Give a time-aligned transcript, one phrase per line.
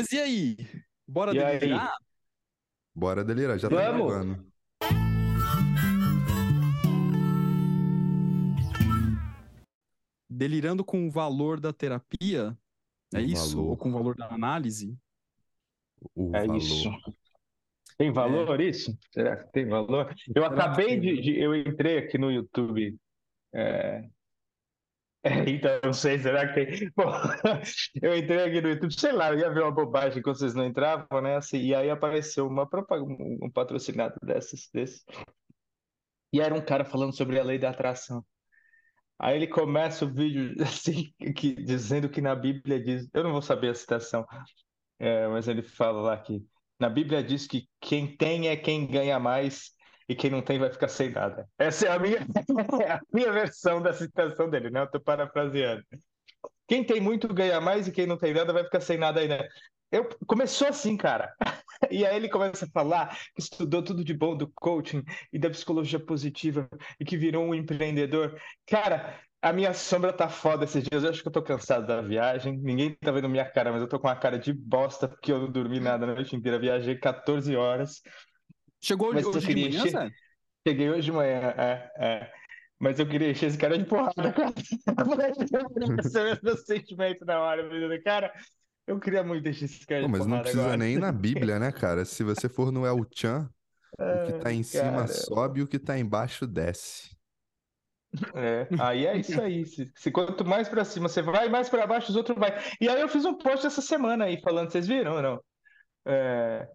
[0.00, 0.56] Mas e aí?
[1.06, 1.88] Bora E delirar?
[1.88, 1.94] aí?
[2.94, 4.06] Bora delirar, já tá Vamos.
[4.10, 4.50] gravando.
[10.28, 12.56] Delirando com o valor da terapia?
[13.12, 13.56] É O isso?
[13.56, 13.70] valor.
[13.70, 14.96] Ou com o valor da análise?
[16.14, 16.56] O É valor.
[16.56, 16.88] isso.
[17.98, 18.96] Tem valor isso?
[19.12, 20.14] Será que tem valor?
[20.34, 22.96] Eu Será acabei de, de- Eu entrei aqui no YouTube.
[23.52, 24.08] É...
[25.46, 26.90] então, não sei, será que.
[26.96, 27.12] Bom,
[28.02, 30.64] eu entrei aqui no YouTube, sei lá, eu ia ver uma bobagem quando vocês não
[30.64, 31.36] entravam, né?
[31.36, 35.04] Assim, e aí apareceu uma propaganda, um patrocinado dessas, desse.
[36.32, 38.24] E era um cara falando sobre a lei da atração.
[39.18, 43.06] Aí ele começa o vídeo assim, que, dizendo que na Bíblia diz.
[43.12, 44.26] Eu não vou saber a citação,
[44.98, 46.42] é, mas ele fala lá que
[46.78, 49.72] na Bíblia diz que quem tem é quem ganha mais
[50.10, 51.48] e quem não tem vai ficar sem nada.
[51.56, 52.18] Essa é a minha,
[52.84, 54.80] é a minha versão da citação dele, né?
[54.80, 55.84] Eu tô parafraseando.
[56.66, 59.28] Quem tem muito ganha mais e quem não tem nada vai ficar sem nada aí,
[59.28, 59.46] né?
[59.92, 61.32] Eu, começou assim, cara.
[61.90, 65.02] E aí ele começa a falar que estudou tudo de bom do coaching
[65.32, 66.68] e da psicologia positiva
[67.00, 68.38] e que virou um empreendedor.
[68.66, 71.02] Cara, a minha sombra tá foda esses dias.
[71.02, 72.58] Eu acho que eu tô cansado da viagem.
[72.58, 75.40] Ninguém tá vendo minha cara, mas eu tô com uma cara de bosta porque eu
[75.40, 76.58] não dormi nada a noite inteira.
[76.58, 78.02] Viajei 14 horas.
[78.80, 80.10] Chegou Mas hoje eu de manhã, encher- Zé?
[80.66, 82.32] Cheguei hoje de manhã, é, é.
[82.78, 84.52] Mas eu queria encher esse cara de porrada, cara.
[84.96, 88.02] É o meu sentimento na hora, menino.
[88.02, 88.32] Cara,
[88.86, 90.76] eu queria muito encher esse cara Pô, de mas não porrada precisa agora.
[90.78, 92.04] nem na Bíblia, né, cara?
[92.04, 93.48] Se você for no El Chan,
[93.98, 95.08] o que tá em cima cara.
[95.08, 97.10] sobe e o que tá embaixo desce.
[98.34, 99.64] É, aí é isso aí.
[99.66, 102.50] Se, se quanto mais pra cima você vai, mais pra baixo os outros vai.
[102.80, 105.44] E aí eu fiz um post essa semana aí falando, vocês viram ou não?
[106.06, 106.68] É,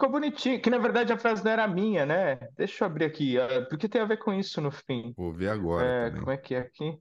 [0.00, 2.36] ficou bonitinho, que na verdade a frase não era minha, né?
[2.56, 5.12] Deixa eu abrir aqui, ah, porque tem a ver com isso no fim.
[5.14, 6.20] Vou ver agora É, também.
[6.20, 6.98] como é que é aqui?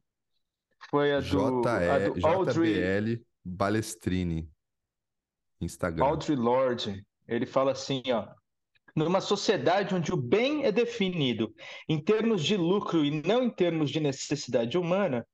[0.89, 4.49] Foi a do, a do Audrey, JBL Balestrini.
[5.61, 6.05] Instagram.
[6.05, 7.05] Audre Lorde.
[7.27, 8.27] Ele fala assim, ó.
[8.95, 11.53] Numa sociedade onde o bem é definido
[11.87, 15.25] em termos de lucro e não em termos de necessidade humana,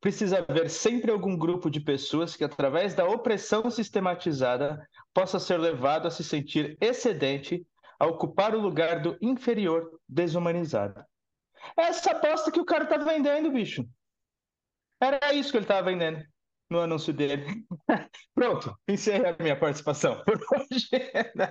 [0.00, 6.06] precisa haver sempre algum grupo de pessoas que, através da opressão sistematizada, possa ser levado
[6.06, 7.66] a se sentir excedente,
[7.98, 11.04] a ocupar o lugar do inferior desumanizado.
[11.76, 13.86] Essa aposta que o cara tá vendendo, bicho.
[15.00, 16.22] Era isso que ele tava vendendo
[16.70, 17.44] no anúncio dele.
[18.34, 20.88] Pronto, encerrei a minha participação por hoje.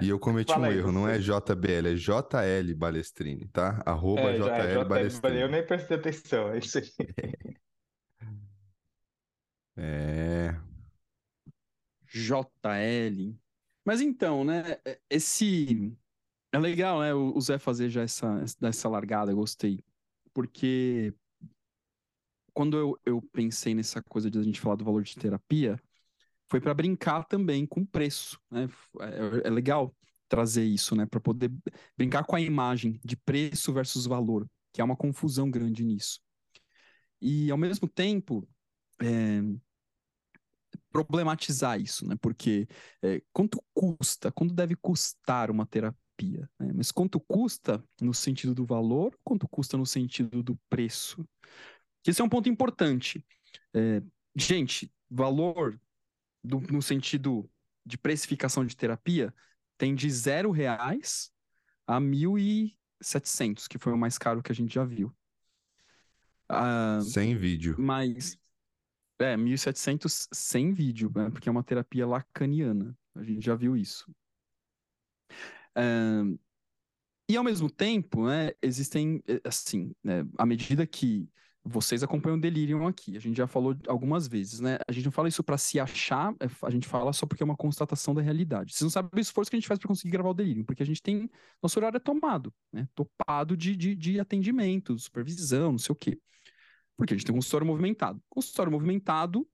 [0.02, 3.84] E eu cometi Fala um aí, erro, não é JBL, é JL Balestrini, tá?
[3.86, 5.42] Arroba É, JL já, Balestrini.
[5.42, 6.86] eu nem prestei atenção, é isso aí.
[9.80, 10.54] É.
[12.12, 13.36] JL.
[13.86, 14.78] Mas então, né?
[15.10, 15.98] Esse.
[16.52, 17.14] É legal, né?
[17.14, 19.84] O Zé fazer já essa, essa largada, gostei.
[20.34, 21.14] Porque
[22.54, 25.80] quando eu, eu pensei nessa coisa de a gente falar do valor de terapia,
[26.48, 28.68] foi para brincar também com preço, né?
[29.00, 29.96] É, é legal
[30.28, 31.06] trazer isso, né?
[31.06, 31.52] Para poder
[31.96, 36.20] brincar com a imagem de preço versus valor, que há uma confusão grande nisso.
[37.22, 38.48] E ao mesmo tempo,
[39.02, 39.42] é,
[40.92, 42.16] problematizar isso, né?
[42.22, 42.68] Porque
[43.02, 46.72] é, quanto custa, quanto deve custar uma terapia, né?
[46.76, 51.26] Mas quanto custa no sentido do valor, quanto custa no sentido do preço?
[52.06, 53.26] Esse é um ponto importante.
[53.74, 54.02] É,
[54.36, 55.80] gente, valor
[56.44, 57.50] do- no sentido
[57.86, 59.34] de precificação de terapia
[59.78, 61.32] tem de zero reais
[61.88, 65.14] a 1.700, que foi o mais caro que a gente já viu.
[66.48, 67.76] Ah, Sem vídeo.
[67.78, 68.39] mas
[69.20, 71.30] é 1.700 sem vídeo, né?
[71.30, 72.98] Porque é uma terapia lacaniana.
[73.16, 74.06] A gente já viu isso.
[77.30, 81.30] E ao mesmo tempo, né, existem, eh, assim, né, à medida que
[81.64, 84.80] vocês acompanham o Delirium aqui, a gente já falou algumas vezes, né?
[84.88, 87.46] A gente não fala isso para se achar, é, a gente fala só porque é
[87.46, 88.74] uma constatação da realidade.
[88.74, 90.82] Vocês não sabem o esforço que a gente faz para conseguir gravar o Delirium, porque
[90.82, 91.30] a gente tem.
[91.62, 92.88] Nosso horário é tomado, né?
[92.96, 96.20] Topado de, de, de atendimento, supervisão, não sei o quê.
[97.00, 98.22] Porque a gente tem um consultório movimentado.
[98.30, 99.50] Consultório movimentado,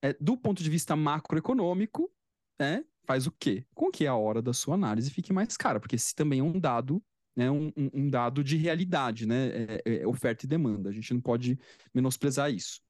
[0.00, 2.08] é, do ponto de vista macroeconômico,
[2.56, 3.66] né, faz o quê?
[3.74, 6.60] Com que a hora da sua análise fique mais cara, porque esse também é um
[6.60, 7.02] dado,
[7.34, 9.48] né, um, um- dado de realidade, né,
[9.84, 10.88] é- é oferta e demanda.
[10.88, 11.58] A gente não pode
[11.92, 12.80] menosprezar isso.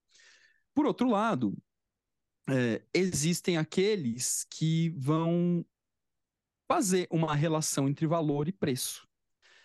[0.75, 1.57] Por outro lado,
[2.51, 5.65] é, existem aqueles que vão
[6.71, 9.09] fazer uma relação entre valor e preço.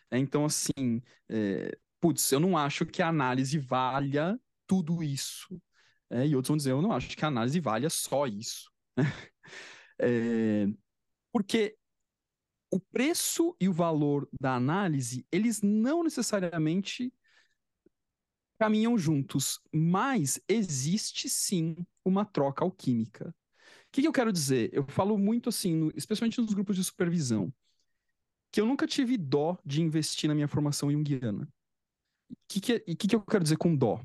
[0.10, 5.62] É, então, assim, é, putz, eu não acho que a análise valha tudo isso.
[6.10, 8.72] É, e outros vão dizer, eu não acho que a análise valha só isso.
[10.00, 10.68] É,
[11.32, 11.78] porque
[12.72, 17.14] o preço e o valor da análise, eles não necessariamente
[18.60, 23.30] caminham juntos, mas existe sim uma troca alquímica.
[23.30, 23.34] O
[23.92, 24.70] que, que eu quero dizer?
[24.74, 27.54] Eu falo muito assim, no, especialmente nos grupos de supervisão,
[28.52, 31.48] que eu nunca tive dó de investir na minha formação junguiana.
[32.48, 34.02] Que, que, que, que eu quero dizer com dó?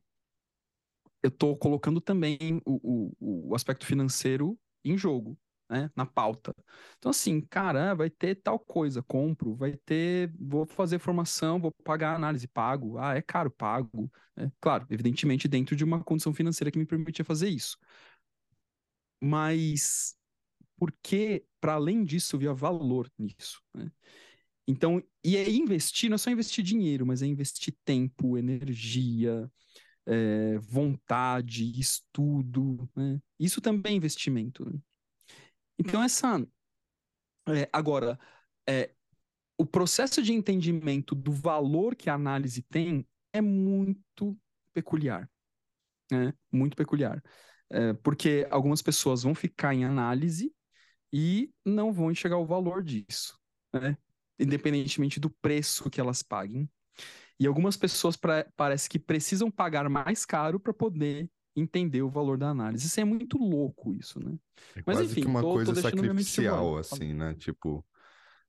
[1.23, 5.39] Eu estou colocando também o, o, o aspecto financeiro em jogo
[5.71, 6.55] né, na pauta.
[6.99, 12.15] Então, assim, cara, vai ter tal coisa, compro, vai ter, vou fazer formação, vou pagar
[12.15, 12.99] análise, pago.
[12.99, 14.11] Ah, é caro, pago.
[14.37, 17.79] É, claro, evidentemente, dentro de uma condição financeira que me permitia fazer isso.
[19.21, 20.17] Mas
[20.79, 23.63] porque, para além disso, via valor nisso.
[23.75, 23.91] Né?
[24.67, 29.51] Então, e é investir, não é só investir dinheiro, mas é investir tempo, energia,
[30.07, 32.89] é, vontade, estudo.
[32.95, 33.21] Né?
[33.39, 34.65] Isso também é investimento.
[34.65, 34.79] Né?
[35.79, 36.47] Então, essa.
[37.49, 38.19] É, agora,
[38.69, 38.95] é,
[39.59, 44.39] o processo de entendimento do valor que a análise tem é muito
[44.73, 45.29] peculiar.
[46.11, 46.33] Né?
[46.53, 47.23] Muito peculiar.
[47.71, 50.55] É, porque algumas pessoas vão ficar em análise
[51.13, 53.39] e não vão enxergar o valor disso,
[53.73, 53.97] né?
[54.43, 56.69] Independentemente do preço que elas paguem.
[57.39, 62.39] E algumas pessoas pra, parece que precisam pagar mais caro para poder entender o valor
[62.39, 62.87] da análise.
[62.87, 64.37] Isso é muito louco, isso, né?
[64.77, 67.35] É Mas enfim, que uma tô, coisa tô sacrificial, assim, né?
[67.35, 67.85] Tipo,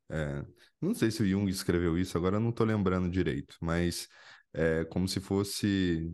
[0.09, 0.45] é,
[0.81, 4.07] não sei se o Jung escreveu isso, agora eu não tô lembrando direito, mas
[4.53, 6.13] é como se fosse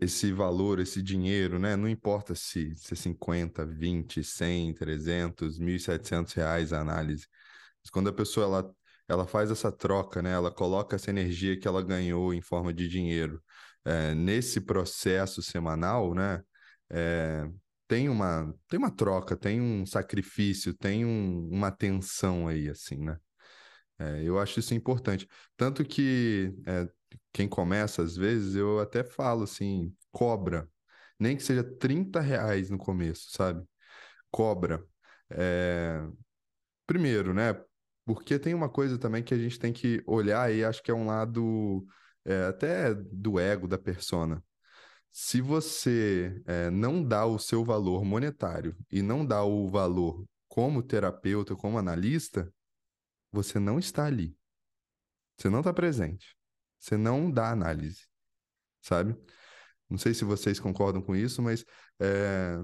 [0.00, 1.76] esse valor, esse dinheiro, né?
[1.76, 7.26] Não importa se, se é 50, 20, 100, 300, 1.700 reais a análise.
[7.82, 8.74] Mas quando a pessoa ela,
[9.08, 10.32] ela faz essa troca, né?
[10.32, 13.42] Ela coloca essa energia que ela ganhou em forma de dinheiro
[13.84, 16.42] é, nesse processo semanal, né,
[16.90, 17.46] é,
[17.86, 23.18] tem uma tem uma troca, tem um sacrifício, tem um, uma tensão aí, assim, né?
[23.98, 25.28] É, eu acho isso importante.
[25.56, 26.88] Tanto que é,
[27.32, 30.68] quem começa, às vezes, eu até falo assim, cobra.
[31.18, 33.64] Nem que seja 30 reais no começo, sabe?
[34.30, 34.84] Cobra.
[35.30, 36.02] É...
[36.86, 37.54] Primeiro, né?
[38.04, 40.94] Porque tem uma coisa também que a gente tem que olhar e acho que é
[40.94, 41.86] um lado
[42.24, 44.42] é, até do ego da persona.
[45.10, 50.82] Se você é, não dá o seu valor monetário e não dá o valor como
[50.82, 52.52] terapeuta, como analista,
[53.30, 54.36] você não está ali.
[55.36, 56.36] Você não está presente.
[56.78, 58.06] Você não dá análise,
[58.82, 59.16] sabe?
[59.88, 61.64] Não sei se vocês concordam com isso, mas.
[61.98, 62.58] É...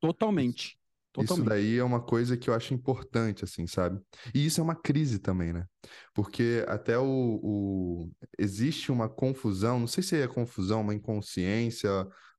[0.00, 0.78] Totalmente.
[1.14, 1.40] Totalmente.
[1.40, 4.00] Isso daí é uma coisa que eu acho importante, assim, sabe?
[4.34, 5.64] E isso é uma crise também, né?
[6.12, 8.10] Porque até o, o...
[8.36, 11.88] existe uma confusão, não sei se é confusão, uma inconsciência,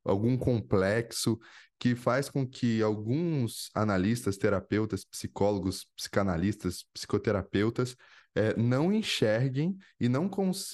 [0.03, 1.39] algum complexo
[1.79, 7.95] que faz com que alguns analistas, terapeutas, psicólogos, psicanalistas, psicoterapeutas
[8.35, 10.29] é, não enxerguem e não,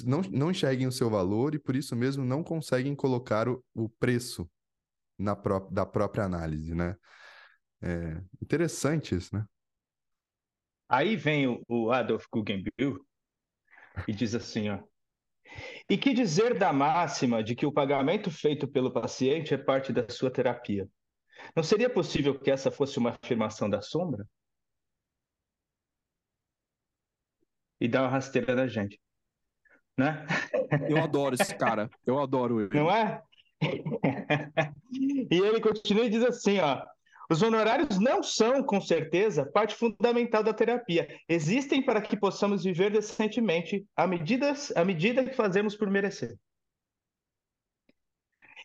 [0.06, 3.88] não, não enxerguem o seu valor e por isso mesmo não conseguem colocar o, o
[3.88, 4.50] preço
[5.19, 6.95] na pró da própria análise, né?
[7.81, 9.45] É interessante isso, né?
[10.88, 13.00] Aí vem o, Adolf Guggenbill
[14.07, 14.80] e diz assim, ó.
[15.89, 20.07] E que dizer da máxima de que o pagamento feito pelo paciente é parte da
[20.10, 20.88] sua terapia?
[21.56, 24.27] Não seria possível que essa fosse uma afirmação da sombra?
[27.80, 29.00] E dá uma rasteira da gente.
[29.98, 30.25] Né?
[30.89, 31.89] Eu adoro esse cara.
[32.06, 32.69] Eu adoro ele.
[32.74, 33.24] Não é?
[35.31, 36.86] e ele continua e diz assim, ó.
[37.31, 41.07] Os honorários não são, com certeza, parte fundamental da terapia.
[41.30, 46.36] Existem para que possamos viver decentemente à medida, à medida que fazemos por merecer.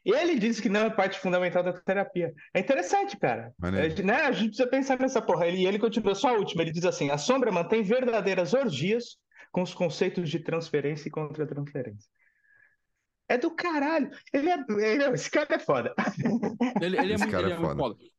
[0.04, 2.34] Ele diz que não é parte fundamental da terapia.
[2.52, 3.54] É interessante, cara.
[3.62, 4.22] É, né?
[4.22, 5.46] A gente precisa pensar nessa porra.
[5.46, 9.16] Ele, ele continua, só a última, ele diz assim: a sombra mantém verdadeiras orgias
[9.52, 12.10] com os conceitos de transferência e contra-transferência.
[13.28, 14.10] É do caralho.
[14.32, 15.94] Ele é, ele é, esse cara é foda.
[16.80, 17.74] Ele, ele é, muito, ele é, é foda.
[17.74, 18.15] muito foda.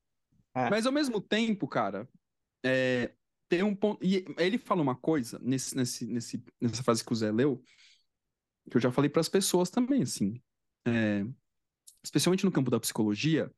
[0.58, 0.70] É.
[0.72, 2.10] Mas ao mesmo tempo, cara,
[2.66, 3.14] é,
[3.48, 4.04] tem um ponto.
[4.04, 7.62] E ele fala uma coisa nesse, nesse, nesse, nessa frase que o Zé leu,
[8.70, 10.42] que eu já falei para as pessoas também, assim.
[10.88, 11.24] É,
[12.04, 13.52] especialmente no campo da psicologia,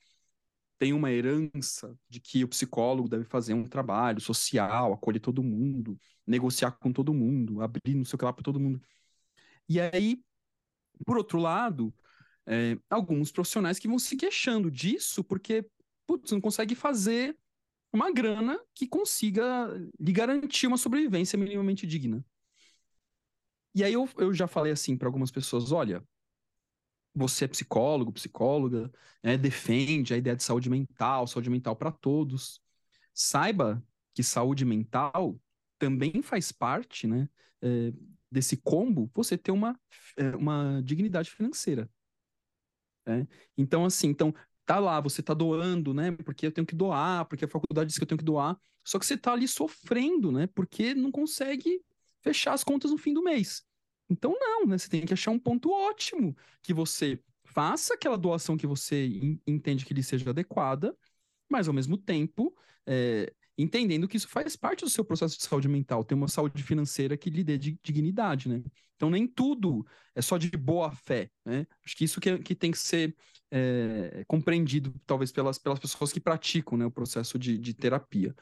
[0.78, 5.98] tem uma herança de que o psicólogo deve fazer um trabalho social, acolher todo mundo,
[6.28, 8.82] negociar com todo mundo, abrir não sei o que lá para todo mundo.
[9.70, 10.22] E aí,
[11.06, 11.94] por outro lado,
[12.46, 15.66] é, alguns profissionais que vão se queixando disso, porque
[16.10, 17.38] putz, não consegue fazer
[17.94, 19.68] uma grana que consiga
[20.00, 22.26] lhe garantir uma sobrevivência minimamente digna.
[23.76, 26.04] E aí eu, eu já falei assim para algumas pessoas: olha,
[27.14, 28.92] você é psicólogo, psicóloga,
[29.24, 32.60] né, defende a ideia de saúde mental, saúde mental para todos.
[33.14, 33.84] Saiba
[34.16, 35.40] que saúde mental
[35.78, 37.30] também faz parte né,
[37.62, 37.94] é,
[38.32, 39.80] desse combo você ter uma,
[40.18, 41.88] é, uma dignidade financeira.
[43.06, 43.28] Né?
[43.58, 44.34] Então, assim, então,
[44.70, 46.12] tá lá, você tá doando, né?
[46.12, 48.56] Porque eu tenho que doar, porque a faculdade diz que eu tenho que doar.
[48.84, 50.46] Só que você tá ali sofrendo, né?
[50.46, 51.82] Porque não consegue
[52.22, 53.64] fechar as contas no fim do mês.
[54.08, 54.78] Então, não, né?
[54.78, 59.10] Você tem que achar um ponto ótimo que você faça aquela doação que você
[59.48, 60.96] entende que lhe seja adequada,
[61.50, 65.68] mas ao mesmo tempo é, entendendo que isso faz parte do seu processo de saúde
[65.68, 68.64] mental, ter uma saúde financeira que lhe dê dignidade, né?
[68.96, 69.86] Então nem tudo
[70.16, 71.68] é só de boa fé, né?
[71.86, 73.16] Acho que isso que, que tem que ser
[73.52, 78.34] é, compreendido, talvez, pelas, pelas pessoas que praticam né, o processo de, de terapia.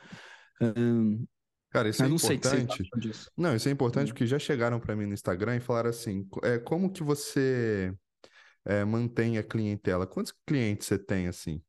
[0.62, 1.26] Um,
[1.70, 2.90] Cara, isso é importante.
[3.36, 4.14] Não, isso é importante hum.
[4.14, 7.94] porque já chegaram para mim no Instagram e falaram assim: é, como que você
[8.68, 10.06] é, mantém a clientela?
[10.06, 11.62] Quantos clientes você tem assim?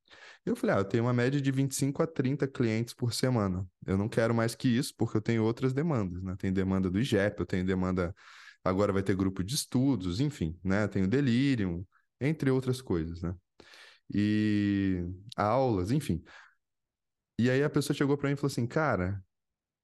[0.45, 3.67] Eu falei, ah, eu tenho uma média de 25 a 30 clientes por semana.
[3.87, 6.35] Eu não quero mais que isso, porque eu tenho outras demandas, né?
[6.37, 8.15] Tem demanda do IGEP, eu tenho demanda.
[8.65, 10.89] Agora vai ter grupo de estudos, enfim, né?
[10.89, 11.87] Tenho Delirium,
[12.21, 13.35] entre outras coisas, né?
[14.13, 15.05] E
[15.37, 16.23] aulas, enfim.
[17.39, 19.23] E aí a pessoa chegou para mim e falou assim: cara,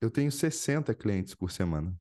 [0.01, 1.95] eu tenho 60 clientes por semana.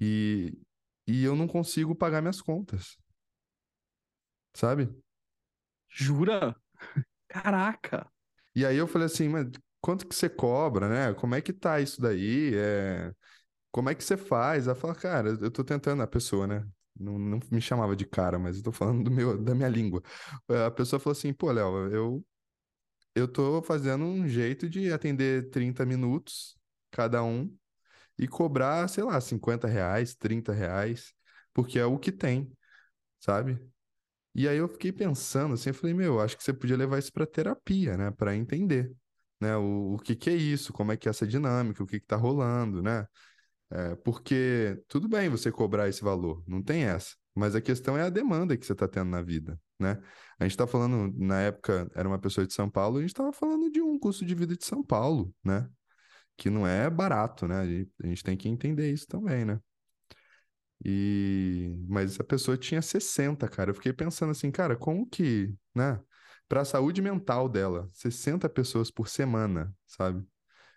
[0.00, 0.58] E,
[1.06, 2.96] e eu não consigo pagar minhas contas
[4.56, 4.88] sabe?
[5.88, 6.56] Jura?
[7.28, 8.10] Caraca!
[8.54, 9.46] E aí eu falei assim, mas
[9.80, 11.14] quanto que você cobra, né?
[11.14, 12.54] Como é que tá isso daí?
[12.54, 13.12] É...
[13.70, 14.66] Como é que você faz?
[14.66, 16.66] Ela fala, cara, eu tô tentando, a pessoa, né?
[16.98, 20.02] Não, não me chamava de cara, mas eu tô falando do meu, da minha língua.
[20.66, 22.26] A pessoa falou assim, pô, Léo, eu,
[23.14, 26.56] eu tô fazendo um jeito de atender 30 minutos
[26.90, 27.54] cada um
[28.18, 31.14] e cobrar, sei lá, 50 reais, 30 reais,
[31.54, 32.52] porque é o que tem,
[33.20, 33.60] sabe?
[34.38, 37.10] E aí eu fiquei pensando assim, eu falei, meu, acho que você podia levar isso
[37.10, 38.92] para terapia, né, para entender,
[39.40, 41.98] né, o, o que que é isso, como é que é essa dinâmica, o que
[41.98, 43.06] que tá rolando, né?
[43.70, 47.14] É, porque tudo bem você cobrar esse valor, não tem essa.
[47.34, 49.98] Mas a questão é a demanda que você está tendo na vida, né?
[50.38, 53.32] A gente está falando, na época, era uma pessoa de São Paulo, a gente estava
[53.32, 55.68] falando de um custo de vida de São Paulo, né?
[56.36, 57.60] Que não é barato, né?
[58.02, 59.58] A gente, tem que entender isso também, né?
[60.84, 63.70] E mas a pessoa tinha 60, cara.
[63.70, 66.00] Eu fiquei pensando assim, cara, como que, né?
[66.48, 70.24] Para a saúde mental dela, 60 pessoas por semana, sabe?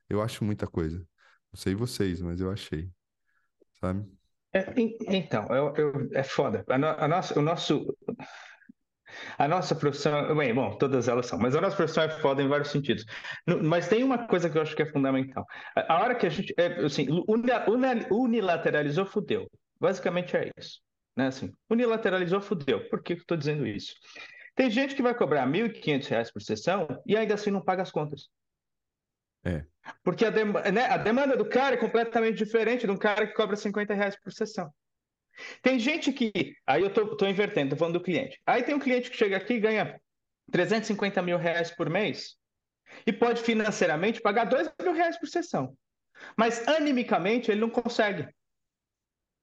[0.09, 0.97] Eu acho muita coisa.
[1.51, 2.89] Não sei vocês, mas eu achei,
[3.79, 4.05] sabe?
[4.51, 4.73] É,
[5.07, 6.65] então, eu, eu, é foda.
[6.69, 7.85] A, no, a nossa, o nosso
[9.37, 12.47] a nossa profissão, bem, bom, todas elas são, mas a nossa profissão é foda em
[12.47, 13.05] vários sentidos.
[13.63, 15.45] Mas tem uma coisa que eu acho que é fundamental.
[15.75, 17.07] A hora que a gente, é, assim,
[18.11, 19.49] unilateralizou, fudeu.
[19.79, 20.81] Basicamente é isso.
[21.15, 21.27] Né?
[21.27, 22.87] Assim, unilateralizou, fudeu.
[22.89, 23.95] Por que eu estou dizendo isso?
[24.55, 27.91] Tem gente que vai cobrar R$ 1.500 por sessão e ainda assim não paga as
[27.91, 28.29] contas.
[29.43, 29.63] É.
[30.03, 33.33] Porque a, dem né, a, demanda do cara é completamente diferente de um cara que
[33.33, 34.69] cobra 50 reais por sessão.
[35.61, 36.55] Tem gente que.
[36.67, 38.37] Aí eu tô, tô invertendo, tô falando do cliente.
[38.45, 39.99] Aí tem um cliente que chega aqui e ganha
[40.51, 42.35] 350 mil reais por mês
[43.05, 45.73] e pode financeiramente pagar 2 mil reais por sessão.
[46.35, 48.27] Mas animicamente ele não consegue.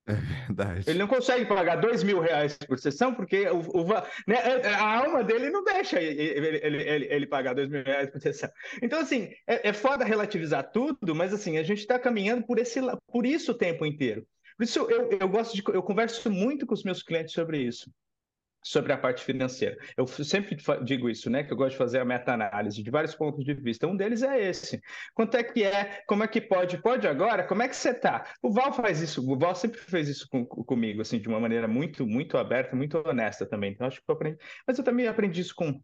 [0.07, 0.89] É verdade.
[0.89, 3.85] Ele não consegue pagar dois mil reais por sessão, porque o, o
[4.27, 8.21] né, a alma dele não deixa ele, ele, ele, ele, pagar dois mil reais por
[8.21, 8.49] sessão.
[8.81, 12.81] Então, assim, é, é foda relativizar tudo, mas assim, a gente está caminhando por, esse,
[13.09, 14.25] por isso o tempo inteiro.
[14.57, 15.63] Por isso eu, eu gosto de.
[15.75, 17.91] Eu converso muito com os meus clientes sobre isso
[18.67, 19.77] sobre a parte financeira.
[19.97, 21.45] Eu sempre digo isso, né?
[21.45, 23.87] Que eu gosto de fazer a meta-análise de vários pontos de vista.
[23.87, 24.83] Um deles é esse.
[25.15, 26.03] Quanto é que é?
[26.09, 26.77] Como é que pode?
[26.79, 27.45] Pode agora?
[27.45, 28.27] Como é que você está?
[28.43, 29.25] O Val faz isso.
[29.25, 32.99] O Val sempre fez isso com, comigo, assim, de uma maneira muito, muito aberta, muito
[33.09, 33.71] honesta também.
[33.71, 34.39] Então acho que eu aprendi.
[34.67, 35.81] Mas eu também aprendi isso com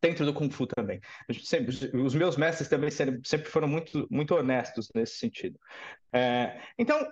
[0.00, 1.00] dentro do Kung Fu também.
[1.42, 5.58] Sempre, os meus mestres também sempre foram muito, muito honestos nesse sentido.
[6.12, 7.04] É, então,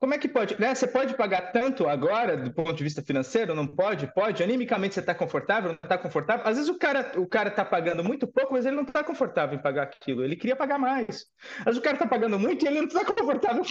[0.00, 0.58] como é que pode?
[0.60, 0.72] Né?
[0.72, 3.52] Você pode pagar tanto agora, do ponto de vista financeiro?
[3.52, 4.06] Não pode?
[4.14, 4.44] Pode.
[4.44, 5.70] Animicamente você está confortável?
[5.70, 6.46] Não está confortável?
[6.46, 9.58] Às vezes o cara o cara está pagando muito pouco, mas ele não está confortável
[9.58, 10.22] em pagar aquilo.
[10.22, 11.26] Ele queria pagar mais.
[11.58, 13.64] Às vezes o cara está pagando muito e ele não está confortável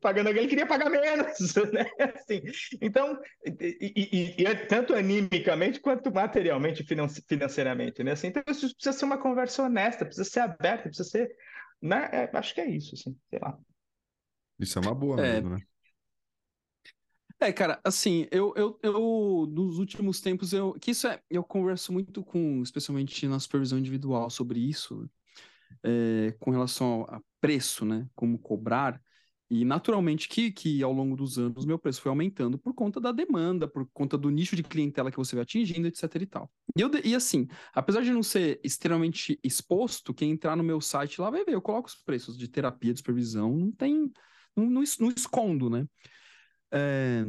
[0.00, 0.40] pagando aquilo.
[0.40, 1.54] Ele queria pagar menos.
[1.74, 1.86] Né?
[1.98, 2.42] Assim,
[2.80, 6.84] então, e, e, e, é tanto animicamente quanto materialmente,
[7.26, 8.02] financeiramente.
[8.04, 8.12] Né?
[8.12, 11.30] Assim, então, isso precisa ser uma conversa honesta, precisa ser aberta, precisa ser.
[11.82, 12.08] Né?
[12.12, 13.58] É, acho que é isso, assim, sei lá.
[14.58, 15.62] Isso é uma boa é, mesmo, né?
[17.44, 21.92] É, cara, assim, eu, eu, eu, nos últimos tempos, eu, que isso é, eu converso
[21.92, 25.06] muito com, especialmente na supervisão individual sobre isso,
[25.82, 28.98] é, com relação a preço, né, como cobrar,
[29.50, 33.12] e naturalmente que, que ao longo dos anos meu preço foi aumentando por conta da
[33.12, 36.50] demanda, por conta do nicho de clientela que você vai atingindo, etc e tal.
[36.74, 41.20] E, eu, e assim, apesar de não ser extremamente exposto, quem entrar no meu site
[41.20, 44.10] lá vai ver, eu coloco os preços de terapia, de supervisão, não tem,
[44.56, 45.86] não, não, não escondo, né?
[46.74, 47.24] É...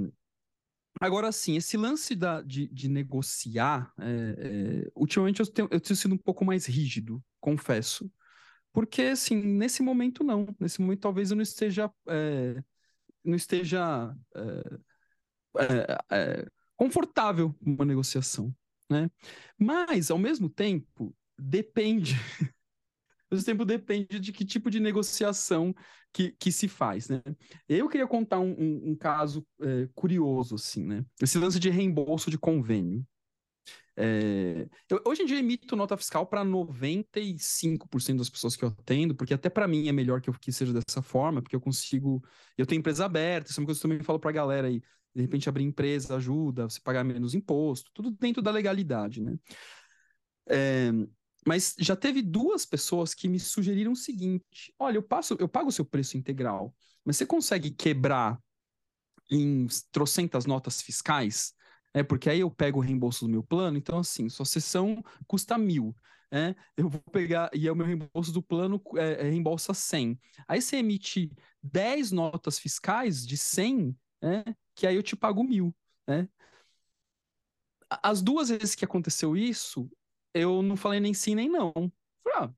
[1.00, 5.96] Agora, sim, esse lance da, de, de negociar, é, é, ultimamente eu tenho, eu tenho
[5.96, 8.10] sido um pouco mais rígido, confesso.
[8.72, 10.48] Porque, assim, nesse momento não.
[10.60, 11.92] Nesse momento talvez eu não esteja.
[12.08, 12.64] É,
[13.24, 14.16] não esteja
[16.78, 18.56] confortável com uma negociação.
[18.90, 19.10] Né?
[19.58, 22.14] Mas, ao mesmo tempo, depende
[23.30, 25.74] Mas o tempo depende de que tipo de negociação
[26.14, 27.22] que, que se faz, né?
[27.68, 31.06] Eu queria contar um, um, um caso é, curioso, assim, né?
[31.22, 33.06] Esse lance de reembolso de convênio.
[33.98, 39.16] É, eu, hoje em dia emito nota fiscal para 95% das pessoas que eu atendo,
[39.16, 42.22] porque até para mim é melhor que, eu, que seja dessa forma, porque eu consigo.
[42.58, 44.68] Eu tenho empresa aberta, isso é uma coisa que eu também falo para a galera
[44.68, 44.82] aí.
[45.14, 49.38] De repente abrir empresa ajuda, você pagar menos imposto, tudo dentro da legalidade, né?
[50.48, 50.92] É,
[51.48, 55.70] mas já teve duas pessoas que me sugeriram o seguinte: olha, eu passo, eu pago
[55.70, 58.40] o seu preço integral, mas você consegue quebrar
[59.30, 61.54] em trocentas notas fiscais?
[61.94, 65.58] É, porque aí eu pego o reembolso do meu plano, então assim, sua sessão custa
[65.58, 65.96] mil.
[66.32, 70.20] É, eu vou pegar, e o meu reembolso do plano é, é, reembolsa 100.
[70.48, 71.32] Aí você emite
[71.64, 74.44] 10 notas fiscais de 100, é,
[74.76, 75.74] que aí eu te pago mil.
[76.08, 76.28] É.
[78.04, 79.90] As duas vezes que aconteceu isso,
[80.36, 81.72] eu não falei nem sim nem não.
[82.24, 82.54] Falei, ah,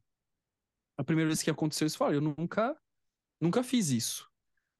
[0.97, 2.75] a primeira vez que aconteceu isso, eu falei, eu nunca,
[3.39, 4.27] nunca fiz isso.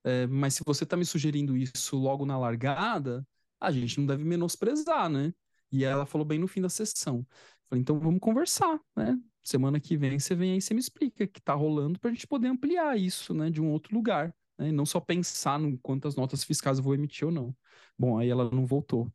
[0.04, 3.28] É, mas se você tá me sugerindo isso logo na largada,
[3.60, 5.34] a gente não deve menosprezar, né?
[5.72, 7.26] E ela falou bem no fim da sessão.
[7.70, 9.20] Falei, então vamos conversar, né?
[9.44, 12.28] Semana que vem você vem aí você me explica o que tá rolando pra gente
[12.28, 13.50] poder ampliar isso, né?
[13.50, 14.34] De um outro lugar.
[14.58, 14.70] Né?
[14.70, 17.56] E não só pensar no quantas notas fiscais eu vou emitir ou não.
[17.98, 19.12] Bom, aí ela não voltou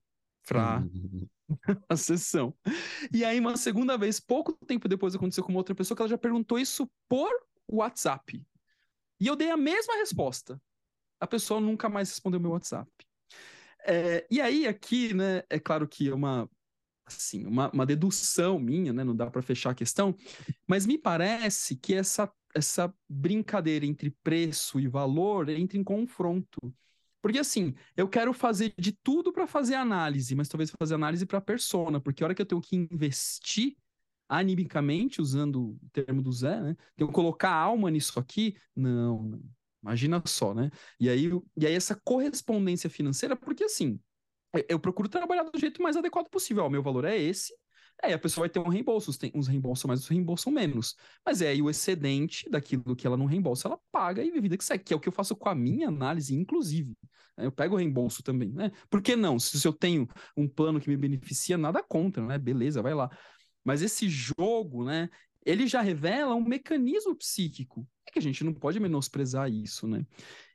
[0.46, 0.82] pra,
[1.88, 2.54] a sessão.
[3.12, 6.08] E aí, uma segunda vez, pouco tempo depois, aconteceu com uma outra pessoa que ela
[6.08, 7.30] já perguntou isso por
[7.68, 8.44] WhatsApp.
[9.20, 10.60] E eu dei a mesma resposta.
[11.20, 12.90] A pessoa nunca mais respondeu meu WhatsApp.
[13.84, 16.48] É, e aí, aqui, né, é claro que é uma,
[17.06, 20.14] assim, uma, uma dedução minha, né, não dá para fechar a questão,
[20.66, 26.60] mas me parece que essa, essa brincadeira entre preço e valor entra em confronto.
[27.22, 31.40] Porque assim, eu quero fazer de tudo para fazer análise, mas talvez fazer análise para
[31.40, 33.76] persona, porque a hora que eu tenho que investir
[34.28, 36.76] animicamente, usando o termo do Zé, né?
[36.96, 39.42] Tenho que colocar alma nisso aqui, não, não.
[39.82, 40.70] Imagina só, né?
[40.98, 43.98] E aí, e aí essa correspondência financeira, porque assim,
[44.68, 46.64] eu, procuro trabalhar do jeito mais adequado possível.
[46.64, 47.52] o meu valor é esse,
[48.02, 50.96] Aí a pessoa vai ter um reembolso, tem uns reembolsam mais, uns reembolsam menos.
[51.24, 54.56] Mas é aí o excedente daquilo que ela não reembolsa, ela paga e a vida
[54.56, 56.96] que segue, que é o que eu faço com a minha análise, inclusive.
[57.36, 58.70] Eu pego o reembolso também, né?
[58.90, 59.38] Por que não?
[59.38, 62.38] Se eu tenho um plano que me beneficia, nada contra, né?
[62.38, 63.10] Beleza, vai lá.
[63.64, 65.08] Mas esse jogo, né?
[65.44, 67.86] Ele já revela um mecanismo psíquico.
[68.06, 70.04] É que a gente não pode menosprezar isso, né?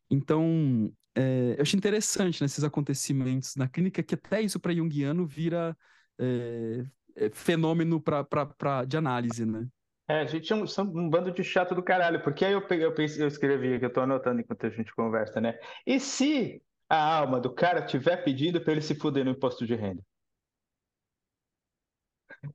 [0.09, 5.25] Então, é, eu acho interessante nesses né, acontecimentos na clínica que até isso para Jungiano
[5.25, 5.75] vira
[6.19, 6.85] é, é,
[7.33, 9.67] fenômeno pra, pra, pra, de análise, né?
[10.09, 12.85] É, a gente é um, um, bando de chato do caralho, porque aí eu, peguei,
[12.85, 15.59] eu, pensei, eu escrevi, que eu tô anotando enquanto a gente conversa, né?
[15.85, 19.75] E se a alma do cara tiver pedido para ele se fuder no imposto de
[19.75, 20.01] renda?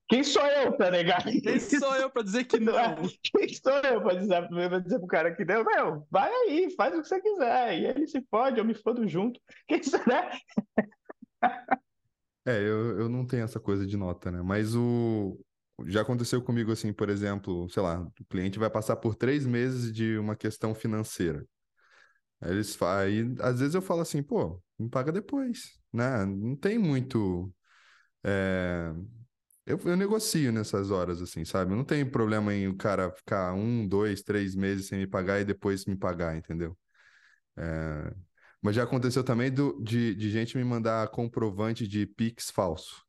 [0.08, 1.22] Quem sou eu para negar?
[1.42, 2.74] Quem sou eu para dizer que não?
[3.22, 5.64] Quem sou eu para dizer, pra dizer pro cara que não?
[5.64, 7.78] Meu, vai aí, faz o que você quiser.
[7.78, 9.38] E ele se pode, eu me fodo junto.
[9.66, 10.30] Quem será?
[12.44, 14.42] É, eu, eu não tenho essa coisa de nota, né?
[14.42, 15.38] Mas o.
[15.86, 19.92] Já aconteceu comigo assim, por exemplo, sei lá, o cliente vai passar por três meses
[19.92, 21.44] de uma questão financeira.
[22.40, 26.24] Aí eles aí, às vezes eu falo assim, pô, me paga depois, né?
[26.26, 27.52] Não tem muito.
[28.24, 28.92] É...
[29.66, 31.74] Eu, eu negocio nessas horas, assim, sabe?
[31.74, 35.44] Não tem problema em o cara ficar um, dois, três meses sem me pagar e
[35.44, 36.76] depois me pagar, entendeu?
[37.56, 38.14] É...
[38.62, 43.04] Mas já aconteceu também do, de, de gente me mandar comprovante de Pix falso.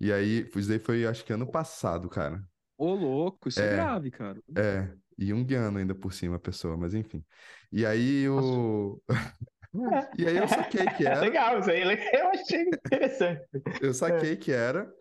[0.00, 2.42] E aí, isso daí foi, acho que ano passado, cara.
[2.78, 4.40] Ô, louco, isso é, é grave, cara.
[4.56, 7.24] É, e um guiano ainda por cima a pessoa, mas enfim.
[7.70, 9.00] E aí o.
[10.18, 11.20] e aí eu saquei que era.
[11.20, 11.82] Legal, isso aí
[12.14, 13.42] eu achei interessante.
[13.80, 14.92] eu saquei que era,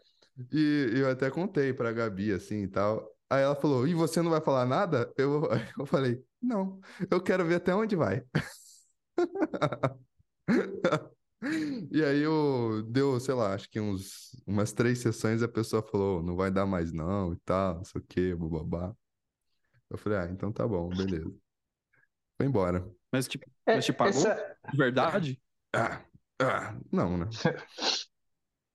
[0.51, 3.07] e eu até contei pra Gabi assim e tal.
[3.29, 5.11] Aí ela falou: E você não vai falar nada?
[5.17, 5.43] Eu,
[5.79, 6.79] eu falei: Não,
[7.09, 8.23] eu quero ver até onde vai.
[11.91, 16.21] E aí eu deu, sei lá, acho que uns, umas três sessões a pessoa falou,
[16.21, 18.93] não vai dar mais não e tal, não sei o que, babá.
[19.89, 21.33] Eu falei, ah, então tá bom, beleza.
[22.37, 22.87] Foi embora.
[23.11, 24.11] Mas tipo, é, mas te pagou?
[24.11, 24.55] Essa...
[24.71, 25.41] De verdade?
[25.73, 26.05] Ah,
[26.39, 27.27] ah, não, né?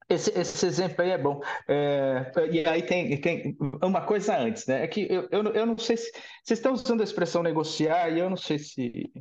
[0.08, 1.40] Esse, esse exemplo aí é bom.
[1.66, 4.84] É, e aí tem, tem uma coisa antes, né?
[4.84, 6.12] É que eu, eu, eu não sei se.
[6.44, 9.12] Vocês estão usando a expressão negociar e eu não sei se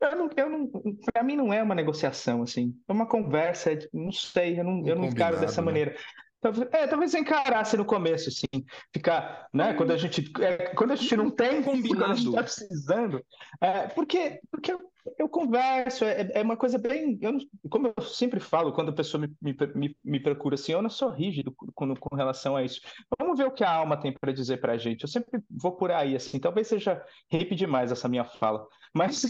[0.00, 0.70] Eu não, eu não,
[1.12, 4.80] para mim não é uma negociação assim, é uma conversa, é, não sei, eu não,
[4.80, 5.66] um eu não encaro dessa né?
[5.66, 5.96] maneira.
[6.40, 9.74] Talvez, é, talvez encarasse no começo, assim, ficar, né?
[9.74, 11.88] Quando a gente, é, quando a gente não tem, Combinado.
[11.88, 13.24] quando a gente está precisando,
[13.60, 14.76] é, porque, porque
[15.18, 17.38] eu, converso, é, é, uma coisa bem, eu,
[17.70, 21.10] como eu sempre falo quando a pessoa me, me, me procura assim, eu não sou
[21.10, 22.80] rígido com, com relação a isso.
[23.18, 25.02] Vamos ver o que a alma tem para dizer para a gente.
[25.02, 29.22] Eu sempre vou por aí, assim, talvez seja hip demais essa minha fala, mas,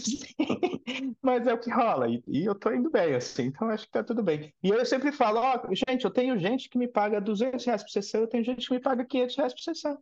[1.21, 3.91] mas é o que rola, e, e eu tô indo bem, assim, então acho que
[3.91, 4.53] tá tudo bem.
[4.63, 7.89] E eu sempre falo, oh, gente, eu tenho gente que me paga 200 reais por
[7.89, 9.97] sessão, eu tenho gente que me paga 500 reais por sessão.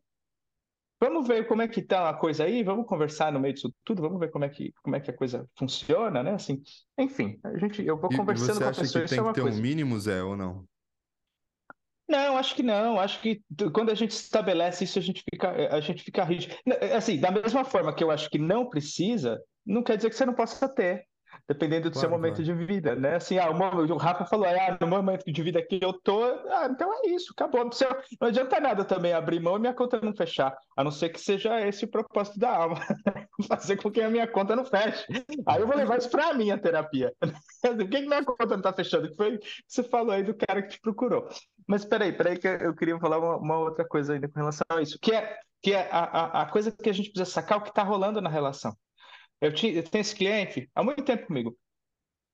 [1.00, 4.02] Vamos ver como é que tá a coisa aí, vamos conversar no meio disso tudo,
[4.02, 6.32] vamos ver como é que, como é que a coisa funciona, né?
[6.32, 6.62] Assim,
[6.98, 8.86] enfim, a gente, eu vou conversando com a pessoa.
[8.88, 9.58] Você acha que tem é que ter coisa.
[9.58, 10.66] um mínimo, Zé, ou não?
[12.10, 13.00] Não, acho que não.
[13.00, 13.42] Acho que
[13.74, 16.56] quando a gente estabelece isso, a gente fica, a gente fica rígido.
[16.96, 20.26] Assim, da mesma forma que eu acho que não precisa, não quer dizer que você
[20.26, 21.06] não possa ter
[21.48, 22.58] dependendo do claro, seu momento claro.
[22.58, 23.16] de vida, né?
[23.16, 26.92] Assim, ah, o, Rafa falou, ah, no momento de vida que eu tô, ah, então
[26.94, 27.64] é isso, acabou.
[28.20, 31.20] Não adianta nada também abrir mão e minha conta não fechar, a não ser que
[31.20, 32.78] seja esse o propósito da alma,
[33.48, 35.06] fazer com que a minha conta não feche.
[35.46, 37.14] Aí eu vou levar isso para mim, a terapia.
[37.62, 39.10] Por que, que minha conta não tá fechando?
[39.10, 41.28] Que foi que você falou aí do cara que te procurou.
[41.68, 44.82] Mas peraí, peraí, que eu queria falar uma, uma outra coisa ainda com relação a
[44.82, 47.62] isso, que é, que é a, a, a coisa que a gente precisa sacar o
[47.62, 48.76] que está rolando na relação.
[49.42, 51.58] Eu, tinha, tenho esse cliente há muito tempo comigo.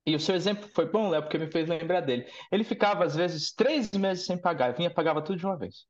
[0.06, 2.30] E o seu exemplo foi bom, Léo, porque me fez lembrar dele.
[2.52, 5.86] Ele ficava, às vezes, três meses sem pagar, vinha e pagava tudo de uma vez.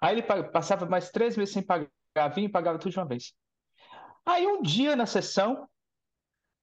[0.00, 1.90] Aí ele passava mais três meses sem pagar,
[2.34, 3.34] vinha e pagava tudo de uma vez.
[4.24, 5.68] Aí um dia na sessão,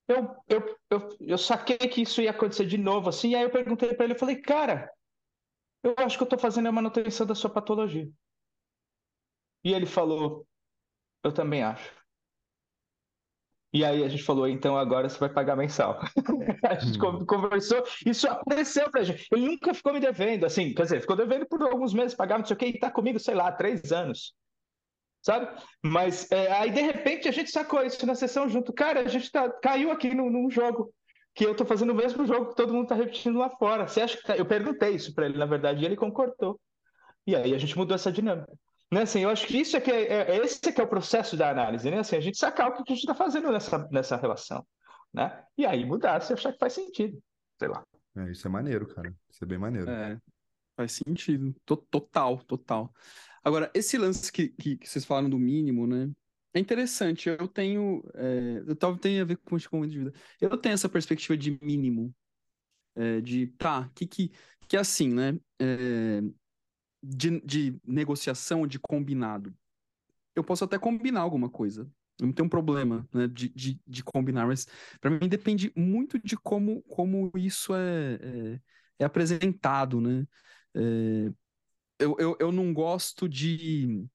[0.08, 3.94] eu, eu, eu, eu saquei que isso ia acontecer de novo, assim, aí eu perguntei
[3.94, 4.90] para ele, eu falei, cara,
[5.84, 8.10] eu acho que eu estou fazendo a manutenção da sua patologia.
[9.64, 10.48] E ele falou,
[11.24, 11.94] eu também acho.
[13.72, 16.00] E aí a gente falou, então agora você vai pagar mensal.
[16.64, 17.26] a gente hum.
[17.26, 19.28] conversou, isso apareceu pra gente.
[19.32, 22.46] Ele nunca ficou me devendo, assim, quer dizer, ficou devendo por alguns meses, pagava não
[22.46, 24.34] sei o quê, e tá comigo, sei lá, três anos.
[25.22, 25.50] Sabe?
[25.84, 28.74] Mas é, aí, de repente, a gente sacou isso na sessão junto.
[28.74, 30.92] Cara, a gente tá, caiu aqui num, num jogo
[31.36, 33.88] que eu tô fazendo o mesmo jogo que todo mundo tá repetindo lá fora.
[33.88, 34.36] Você acha que tá...
[34.36, 36.60] Eu perguntei isso para ele, na verdade, e ele concordou.
[37.28, 38.52] E aí a gente mudou essa dinâmica.
[38.92, 40.88] Né, assim, eu acho que isso é que é, é, é esse que é o
[40.88, 42.00] processo da análise, né?
[42.00, 44.66] Assim, a gente sacar o que a gente está fazendo nessa, nessa relação,
[45.14, 45.44] né?
[45.56, 47.22] E aí mudar se achar que faz sentido,
[47.60, 47.84] sei lá.
[48.16, 49.14] É, isso é maneiro, cara.
[49.30, 49.90] Isso é bem maneiro.
[49.90, 50.20] É,
[50.76, 51.54] faz sentido.
[51.66, 52.92] Total, total.
[53.44, 56.10] Agora, esse lance que, que, que vocês falaram do mínimo, né?
[56.54, 57.30] É interessante.
[57.30, 58.04] Eu tenho.
[58.16, 60.14] É, eu talvez tenha a ver com o de vida.
[60.42, 62.14] Eu tenho essa perspectiva de mínimo.
[62.96, 64.32] É, de, tá, que, que,
[64.68, 65.40] que é assim, né?
[65.60, 66.22] É,
[67.02, 69.54] de, de negociação, de combinado.
[70.36, 71.90] Eu posso até combinar alguma coisa.
[72.20, 74.68] Não tem um problema né, de, de, de combinar, mas
[75.00, 78.62] para mim depende muito de como, como isso é, é,
[79.00, 80.28] é apresentado, né?
[80.76, 81.32] É,
[82.00, 84.06] eu, eu, eu não gosto de...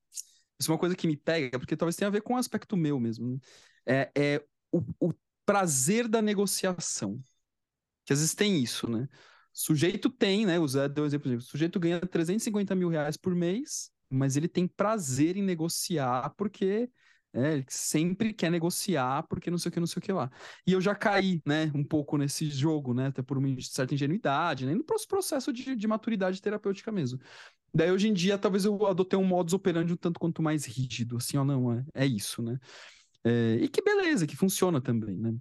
[0.58, 2.76] Isso é uma coisa que me pega, porque talvez tenha a ver com o aspecto
[2.76, 3.40] meu mesmo.
[3.86, 4.10] Né?
[4.14, 7.22] É, é o, o prazer da negociação.
[8.04, 9.08] Que às vezes tem isso, né?
[9.56, 10.58] Sujeito tem, né?
[10.58, 11.32] O Zé deu exemplo.
[11.32, 16.90] O sujeito ganha 350 mil reais por mês, mas ele tem prazer em negociar porque
[17.32, 20.28] é, ele sempre quer negociar porque não sei o que, não sei o que lá.
[20.66, 24.66] E eu já caí, né, um pouco nesse jogo, né, até por uma certa ingenuidade,
[24.66, 27.20] né, no processo de, de maturidade terapêutica mesmo.
[27.72, 31.16] Daí, hoje em dia, talvez eu adotei um modus operandi um tanto quanto mais rígido,
[31.16, 32.58] assim, ó, não, é, é isso, né.
[33.24, 35.34] É, e que beleza, que funciona também, né.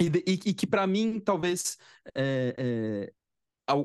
[0.00, 1.76] E, e, e que para mim, talvez,
[2.14, 3.12] é, é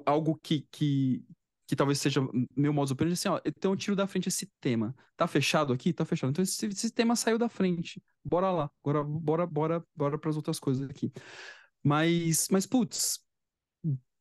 [0.06, 1.24] algo que, que,
[1.68, 2.22] que talvez seja
[2.56, 4.96] meu modo operandi, assim, ó, então eu tiro da frente esse tema.
[5.16, 5.94] Tá fechado aqui?
[5.94, 6.32] Tá fechado.
[6.32, 8.02] Então esse, esse tema saiu da frente.
[8.24, 8.72] Bora lá.
[8.84, 11.12] Agora bora, bora, bora para as outras coisas aqui.
[11.84, 13.20] Mas, mas putz,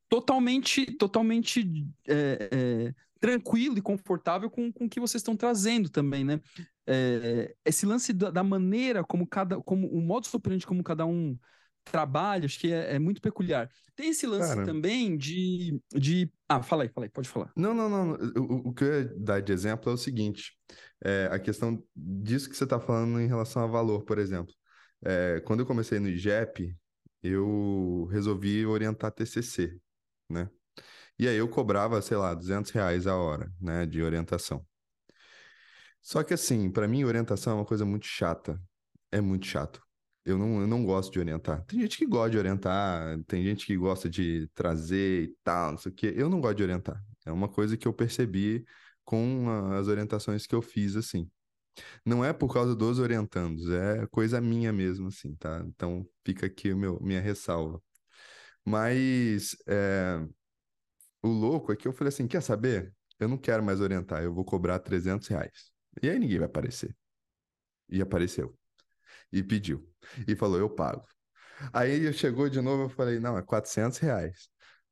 [0.09, 1.65] totalmente, totalmente
[2.07, 6.41] é, é, tranquilo e confortável com, com o que vocês estão trazendo também, né?
[6.87, 11.39] É, esse lance da, da, maneira como cada, como o modo operandi como cada um
[11.85, 13.71] trabalho, acho que é, é muito peculiar.
[13.95, 16.31] Tem esse lance Cara, também de, de.
[16.49, 17.53] Ah, fala aí, fala aí, pode falar.
[17.57, 18.13] Não, não, não.
[18.37, 20.53] O, o que eu ia dar de exemplo é o seguinte:
[21.05, 24.55] é, a questão disso que você está falando em relação a valor, por exemplo.
[25.05, 26.77] É, quando eu comecei no IGEP,
[27.23, 29.79] eu resolvi orientar TCC,
[30.31, 30.49] né?
[31.19, 34.67] E aí eu cobrava, sei lá, 200 reais a hora, né, de orientação.
[36.01, 38.61] Só que assim, para mim, orientação é uma coisa muito chata.
[39.11, 39.81] É muito chato.
[40.25, 41.65] Eu não, eu não gosto de orientar.
[41.65, 45.79] Tem gente que gosta de orientar, tem gente que gosta de trazer e tal, não
[45.79, 46.15] sei o quê.
[46.17, 47.03] Eu não gosto de orientar.
[47.27, 48.65] É uma coisa que eu percebi
[49.05, 51.29] com as orientações que eu fiz, assim.
[52.05, 55.63] Não é por causa dos orientandos, é coisa minha mesmo, assim, tá?
[55.67, 57.83] Então fica aqui meu, minha ressalva.
[58.65, 60.21] Mas é,
[61.23, 62.95] o louco é que eu falei assim: quer saber?
[63.19, 65.71] Eu não quero mais orientar, eu vou cobrar 300 reais.
[66.03, 66.97] E aí ninguém vai aparecer.
[67.89, 68.59] E apareceu.
[69.33, 69.92] E pediu.
[70.27, 71.07] E falou: eu pago.
[71.73, 74.49] Aí chegou de novo, eu falei: não, é 400 reais.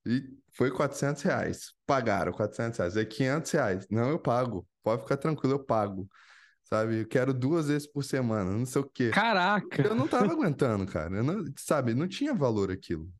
[0.06, 1.74] E foi 400 reais.
[1.86, 2.96] Pagaram 400 reais.
[2.96, 3.86] É 500 reais.
[3.90, 4.66] Não, eu pago.
[4.82, 6.08] Pode ficar tranquilo, eu pago.
[6.64, 7.00] Sabe?
[7.00, 9.10] Eu quero duas vezes por semana, não sei o quê.
[9.10, 9.82] Caraca!
[9.82, 11.16] Eu não tava aguentando, cara.
[11.16, 11.94] Eu não, sabe?
[11.94, 13.12] Não tinha valor aquilo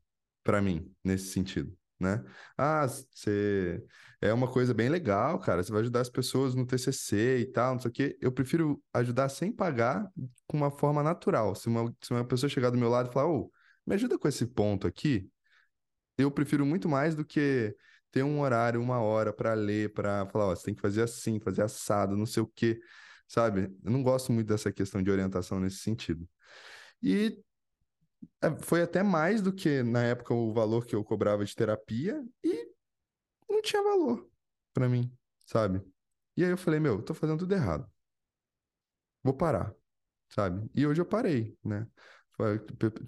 [0.43, 2.23] para mim, nesse sentido, né?
[2.57, 3.83] Ah, você
[4.19, 5.63] é uma coisa bem legal, cara.
[5.63, 8.17] Você vai ajudar as pessoas no TCC e tal, não sei o quê.
[8.21, 10.09] Eu prefiro ajudar sem pagar,
[10.47, 11.55] com uma forma natural.
[11.55, 13.51] Se uma, se uma pessoa chegar do meu lado e falar, ô, oh,
[13.85, 15.29] me ajuda com esse ponto aqui,
[16.17, 17.75] eu prefiro muito mais do que
[18.11, 21.39] ter um horário, uma hora para ler, para falar, ó, você tem que fazer assim,
[21.39, 22.79] fazer assado, não sei o quê,
[23.27, 23.73] sabe?
[23.83, 26.27] Eu não gosto muito dessa questão de orientação nesse sentido.
[27.01, 27.41] E
[28.61, 32.67] foi até mais do que na época o valor que eu cobrava de terapia e
[33.49, 34.29] não tinha valor
[34.73, 35.11] para mim,
[35.45, 35.81] sabe?
[36.35, 37.89] E aí eu falei, meu, tô fazendo tudo errado.
[39.23, 39.73] Vou parar,
[40.29, 40.69] sabe?
[40.73, 41.87] E hoje eu parei, né?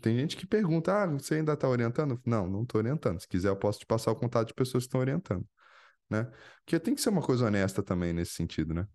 [0.01, 2.21] Tem gente que pergunta: ah, você ainda está orientando?
[2.25, 3.19] Não, não estou orientando.
[3.19, 5.47] Se quiser, eu posso te passar o contato de pessoas que estão orientando.
[6.09, 6.29] Né?
[6.63, 8.87] Porque tem que ser uma coisa honesta também nesse sentido, né?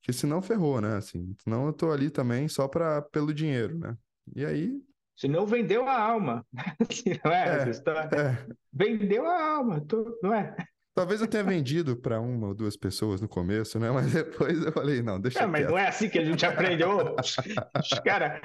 [0.00, 0.96] Porque senão ferrou, né?
[0.96, 3.96] Assim, senão eu tô ali também só pra, pelo dinheiro, né?
[4.34, 4.82] E aí.
[5.16, 6.44] Senão vendeu a alma.
[7.24, 8.46] não é, é, é.
[8.72, 9.84] Vendeu a alma,
[10.22, 10.56] não é?
[10.94, 13.90] Talvez eu tenha vendido para uma ou duas pessoas no começo, né?
[13.90, 17.16] Mas depois eu falei, não, deixa é, Mas não é assim que a gente aprendeu.
[18.04, 18.42] Cara,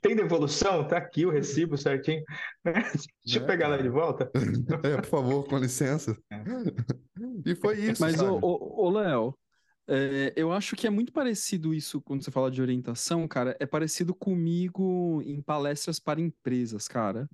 [0.00, 0.88] tem devolução?
[0.88, 2.22] Tá aqui o recibo certinho.
[2.64, 4.30] Deixa eu é, pegar lá de volta.
[4.82, 6.16] É, por favor, com licença.
[6.30, 6.42] É.
[7.44, 8.00] E foi isso.
[8.00, 9.36] Mas, ô, Léo,
[9.86, 13.56] é, eu acho que é muito parecido isso quando você fala de orientação, cara.
[13.60, 17.28] É parecido comigo em palestras para empresas, cara.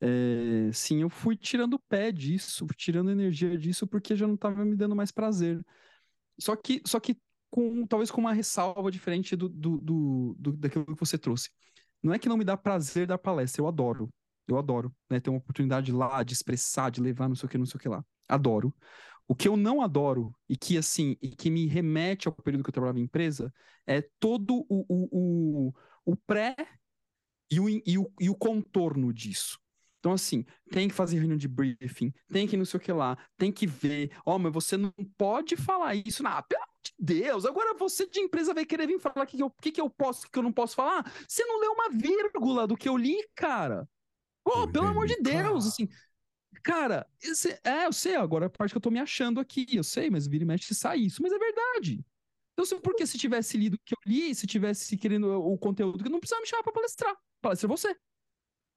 [0.00, 4.64] É, sim, eu fui tirando o pé disso, tirando energia disso, porque já não estava
[4.64, 5.64] me dando mais prazer.
[6.38, 7.16] Só que, só que
[7.50, 11.50] com talvez com uma ressalva diferente do, do, do, do, daquilo que você trouxe.
[12.02, 14.08] Não é que não me dá prazer dar palestra, eu adoro.
[14.48, 15.20] Eu adoro, né?
[15.20, 17.80] Ter uma oportunidade lá de expressar, de levar não sei o que, não sei o
[17.80, 18.04] que lá.
[18.28, 18.74] Adoro.
[19.28, 22.70] O que eu não adoro, e que assim, e que me remete ao período que
[22.70, 23.52] eu trabalhava em empresa,
[23.86, 26.54] é todo o, o, o, o pré
[27.50, 29.58] e o, e, o, e o contorno disso.
[30.02, 33.16] Então, assim, tem que fazer reunião de briefing, tem que não sei o que lá,
[33.38, 34.10] tem que ver.
[34.26, 36.24] Ó, oh, mas você não pode falar isso.
[36.24, 39.36] Não, pelo amor de Deus, agora você de empresa vai querer vir falar o que,
[39.36, 41.04] que, eu, que, que eu posso, o que eu não posso falar?
[41.28, 43.88] Você não leu uma vírgula do que eu li, cara.
[44.42, 45.88] Pô, pelo amor de Deus, assim.
[46.62, 49.82] Cara, esse, é, eu sei, agora a parte que eu tô me achando aqui, eu
[49.84, 52.04] sei, mas vira e mexe sai isso, mas é verdade.
[52.52, 56.04] Então, se, porque se tivesse lido o que eu li, se tivesse querendo o conteúdo,
[56.04, 57.16] eu não precisava me chamar pra palestrar.
[57.40, 57.96] Palestra você.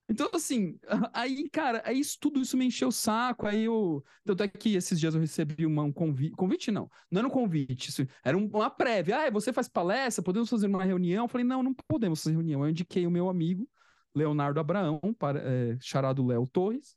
[0.07, 0.79] Então, assim,
[1.13, 3.47] aí, cara, aí isso, tudo isso me encheu o saco.
[3.47, 4.03] Aí eu.
[4.23, 6.35] Tanto é que esses dias eu recebi uma, um convite.
[6.35, 9.27] Convite não, não era um convite, isso era uma prévia.
[9.27, 11.25] Ah, você faz palestra, podemos fazer uma reunião?
[11.25, 12.63] Eu falei, não, não podemos fazer reunião.
[12.63, 13.67] Eu indiquei o meu amigo,
[14.13, 16.95] Leonardo Abraão, para, é, charado Léo Torres.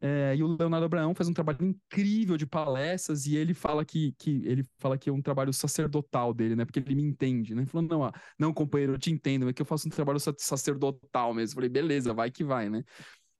[0.00, 4.12] É, e o Leonardo Abraão faz um trabalho incrível de palestras e ele fala que,
[4.18, 6.64] que ele fala que é um trabalho sacerdotal dele, né?
[6.64, 7.64] Porque ele me entende, né?
[7.66, 11.52] Falou, não, não, companheiro, eu te entendo, é que eu faço um trabalho sacerdotal mesmo.
[11.52, 12.84] Eu falei, beleza, vai que vai, né?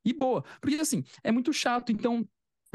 [0.04, 2.26] E boa, porque assim, é muito chato, então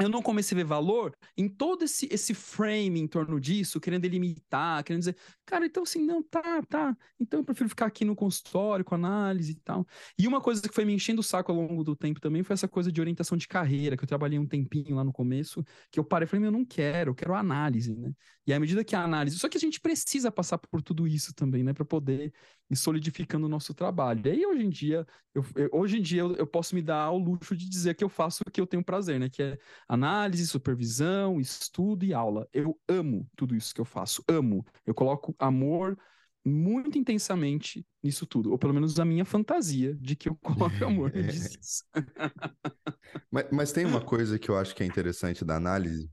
[0.02, 4.06] eu não comecei a ver valor em todo esse, esse frame em torno disso, querendo
[4.06, 8.14] limitar, querendo dizer, cara, então assim, não, tá, tá, então eu prefiro ficar aqui no
[8.16, 9.86] consultório com análise e tal.
[10.18, 12.54] E uma coisa que foi me enchendo o saco ao longo do tempo também foi
[12.54, 15.98] essa coisa de orientação de carreira, que eu trabalhei um tempinho lá no começo, que
[15.98, 18.12] eu parei e falei, meu, eu não quero, eu quero análise, né?
[18.46, 21.32] E à medida que a análise, só que a gente precisa passar por tudo isso
[21.32, 22.32] também, né, para poder
[22.68, 24.20] ir solidificando o nosso trabalho.
[24.26, 27.18] E aí hoje em dia, eu hoje em dia eu, eu posso me dar ao
[27.18, 29.58] luxo de dizer que eu faço o que eu tenho prazer, né, que é
[29.92, 32.48] análise, supervisão, estudo e aula.
[32.50, 34.64] Eu amo tudo isso que eu faço, amo.
[34.86, 35.98] Eu coloco amor
[36.42, 41.12] muito intensamente nisso tudo, ou pelo menos a minha fantasia de que eu coloco amor
[41.12, 41.84] nisso.
[43.30, 46.10] mas, mas tem uma coisa que eu acho que é interessante da análise,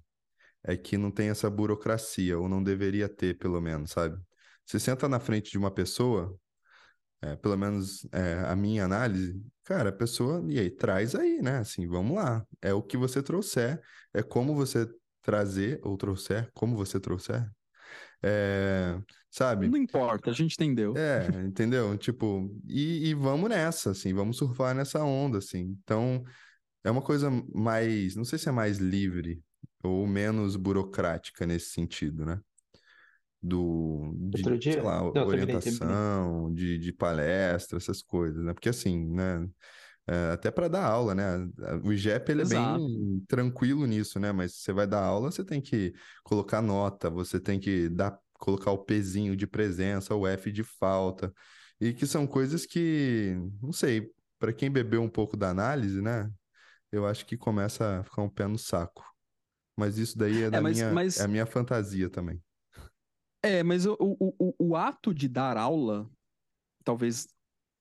[0.61, 4.21] é que não tem essa burocracia, ou não deveria ter, pelo menos, sabe?
[4.65, 6.37] Você senta na frente de uma pessoa,
[7.21, 11.57] é, pelo menos é, a minha análise, cara, a pessoa, e aí, traz aí, né?
[11.57, 12.45] Assim, vamos lá.
[12.61, 13.81] É o que você trouxer,
[14.13, 14.87] é como você
[15.21, 17.45] trazer ou trouxer, como você trouxer.
[18.23, 18.97] É,
[19.29, 19.67] sabe?
[19.67, 20.95] Não importa, a gente entendeu.
[20.97, 21.97] É, entendeu?
[21.97, 25.77] tipo, e, e vamos nessa, assim, vamos surfar nessa onda, assim.
[25.83, 26.23] Então,
[26.83, 29.41] é uma coisa mais, não sei se é mais livre
[29.83, 32.39] ou menos burocrática nesse sentido, né?
[33.41, 38.53] Do de, sei lá, Não, orientação, de, de palestra, essas coisas, né?
[38.53, 39.47] Porque assim, né?
[40.07, 41.47] É, até para dar aula, né?
[41.83, 44.31] O IGEP ele é bem tranquilo nisso, né?
[44.31, 48.71] Mas você vai dar aula, você tem que colocar nota, você tem que dar, colocar
[48.71, 51.31] o pezinho de presença, o F de falta,
[51.79, 56.29] e que são coisas que, não sei, para quem bebeu um pouco da análise, né?
[56.91, 59.05] Eu acho que começa a ficar um pé no saco.
[59.77, 61.19] Mas isso daí é, é da mas, minha, mas...
[61.19, 62.41] é a minha fantasia também.
[63.41, 66.09] É, mas o, o, o, o ato de dar aula,
[66.83, 67.27] talvez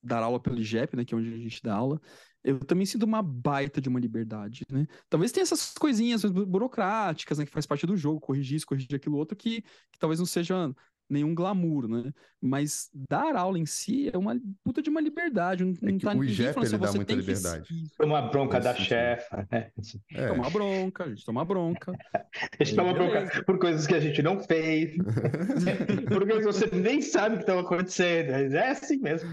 [0.03, 2.01] dar aula pelo IGEP, né, que é onde a gente dá aula,
[2.45, 4.87] eu também sinto uma baita de uma liberdade, né?
[5.09, 9.17] Talvez tenha essas coisinhas burocráticas, né, que faz parte do jogo, corrigir isso, corrigir aquilo
[9.17, 10.73] outro, que, que talvez não seja
[11.09, 12.13] nenhum glamour, né?
[12.41, 15.65] Mas dar aula em si é uma puta de uma liberdade.
[15.65, 17.69] Não, é não tá o IGEP, ele dá muita liberdade.
[17.69, 17.97] Que...
[17.97, 19.71] Toma bronca da chefa, né?
[20.13, 20.29] É.
[20.29, 21.93] Tomar bronca, a gente toma bronca.
[22.15, 24.97] a gente toma bronca por coisas que a gente não fez,
[26.09, 28.31] por coisas que você nem sabe que estão acontecendo.
[28.31, 29.31] É assim mesmo.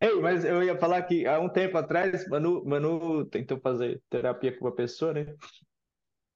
[0.00, 4.56] Ei, mas eu ia falar que há um tempo atrás, Manu, Manu tentou fazer terapia
[4.56, 5.26] com uma pessoa, né?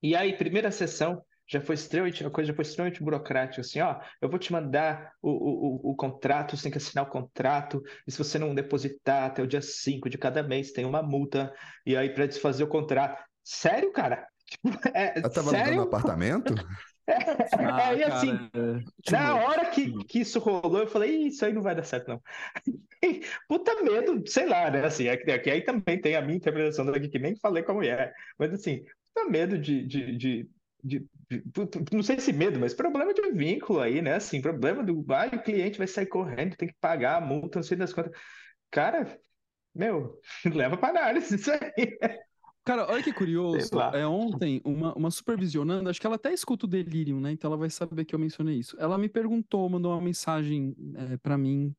[0.02, 3.98] E aí, primeira sessão, já foi extremamente, a coisa já foi extremamente burocrática, assim, ó,
[4.20, 8.12] eu vou te mandar o, o, o, contrato, você tem que assinar o contrato, e
[8.12, 11.52] se você não depositar até o dia 5 de cada mês, tem uma multa,
[11.86, 13.22] e aí para desfazer o contrato.
[13.42, 14.26] Sério, cara?
[14.94, 15.76] É, Ela tava sério?
[15.76, 16.54] no apartamento?
[17.58, 18.34] ah, aí assim,
[19.06, 22.08] cara, na hora que, que isso rolou, eu falei, isso aí não vai dar certo,
[22.08, 22.22] não.
[23.48, 24.84] Puta medo, sei lá, né?
[24.84, 27.74] Assim, aqui, aqui aí também tem a minha interpretação daqui, que nem falei com a
[27.74, 28.14] mulher.
[28.38, 28.84] Mas assim,
[29.14, 30.50] puta medo de, de, de
[30.88, 31.06] de,
[31.92, 34.14] não sei se medo, mas problema de vínculo aí, né?
[34.14, 37.62] Assim, problema do ah, o cliente vai sair correndo, tem que pagar a multa, não
[37.62, 38.12] sei das contas.
[38.70, 39.18] Cara,
[39.74, 41.98] meu, leva para análise isso aí.
[42.64, 43.80] Cara, olha que curioso.
[43.94, 47.32] É ontem, uma, uma supervisionando, acho que ela até escuta o Delirium, né?
[47.32, 48.76] Então ela vai saber que eu mencionei isso.
[48.78, 51.74] Ela me perguntou, mandou uma mensagem é, para mim.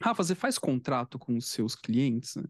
[0.00, 2.36] Rafa, você faz contrato com os seus clientes?
[2.36, 2.44] Né?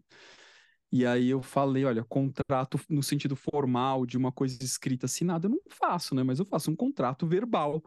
[0.91, 5.51] E aí eu falei, olha, contrato no sentido formal de uma coisa escrita assinada, eu
[5.51, 6.21] não faço, né?
[6.23, 7.81] Mas eu faço um contrato verbal.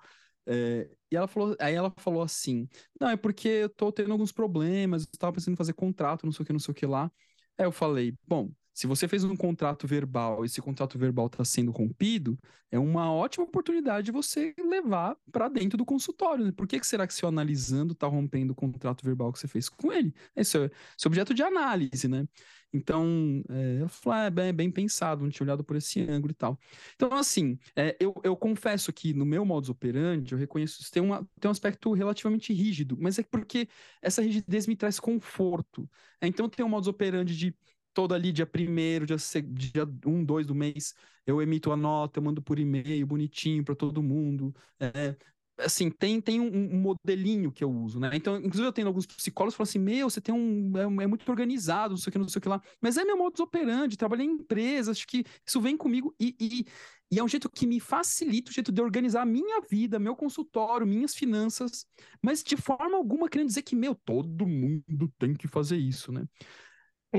[0.47, 2.69] É, e ela falou, aí ela falou assim:
[3.01, 6.33] não, é porque eu tô tendo alguns problemas, eu tava pensando em fazer contrato, não
[6.33, 7.11] sei o que, não sei o que lá.
[7.59, 11.45] Aí eu falei, bom, se você fez um contrato verbal e esse contrato verbal está
[11.45, 12.37] sendo rompido,
[12.73, 16.45] é uma ótima oportunidade de você levar para dentro do consultório.
[16.45, 16.53] Né?
[16.53, 19.69] Por que, que será que seu analisando está rompendo o contrato verbal que você fez
[19.69, 20.13] com ele?
[20.35, 22.27] Esse é, esse é objeto de análise, né?
[22.73, 26.33] Então, é, eu falei, ah, é bem, bem, pensado, não tinha olhado por esse ângulo
[26.33, 26.59] e tal.
[26.97, 31.01] Então, assim, é, eu, eu confesso que no meu modus operandi, eu reconheço que tem,
[31.01, 33.69] uma, tem um aspecto relativamente rígido, mas é porque
[34.03, 35.89] essa rigidez me traz conforto.
[36.21, 37.57] É, então, tem um modus operandi de
[37.95, 39.17] todo ali, dia primeiro, dia,
[39.49, 40.95] dia um, dois do mês,
[41.27, 44.55] eu emito a nota, eu mando por e-mail, bonitinho para todo mundo.
[44.81, 45.17] É,
[45.59, 48.11] assim, tem, tem um, um, modelinho que eu uso, né?
[48.13, 51.07] Então, inclusive eu tenho alguns psicólogos que falam assim, meu, você tem um, é, é,
[51.07, 52.61] muito organizado, não sei o que, não sei o que lá.
[52.81, 56.67] Mas é meu modus operandi, trabalhei em empresas, acho que isso vem comigo e, e,
[57.11, 60.17] e, é um jeito que me facilita, o jeito de organizar a minha vida, meu
[60.17, 61.87] consultório, minhas finanças,
[62.21, 66.25] mas de forma alguma querendo dizer que, meu, todo mundo tem que fazer isso, né?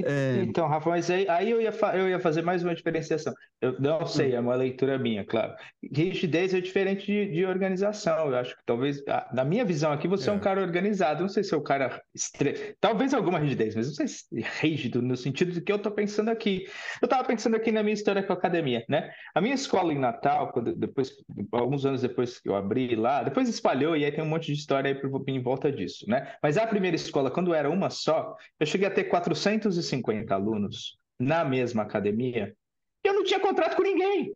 [0.03, 0.43] É...
[0.43, 3.34] Então, Rafa, mas aí, aí eu, ia eu ia fazer mais uma diferenciação.
[3.62, 5.53] Eu não sei, é uma leitura minha, claro.
[5.93, 8.29] Rigidez é diferente de, de organização.
[8.29, 9.01] Eu acho que talvez,
[9.34, 11.21] na minha visão aqui, você é, é um cara organizado.
[11.21, 12.01] Não sei se é o um cara.
[12.13, 12.75] Estre...
[12.79, 14.25] Talvez alguma rigidez, mas não sei se
[14.62, 16.65] rígido no sentido do que eu estou pensando aqui.
[17.01, 19.12] Eu estava pensando aqui na minha história com a academia, né?
[19.34, 21.12] A minha escola em Natal, quando, depois,
[21.51, 24.53] alguns anos depois que eu abri lá, depois espalhou e aí tem um monte de
[24.53, 26.34] história aí em volta disso, né?
[26.41, 30.97] Mas a primeira escola, quando era uma só, eu cheguei a ter 400 250 alunos
[31.19, 32.55] na mesma academia,
[33.03, 34.33] eu não tinha contrato com ninguém.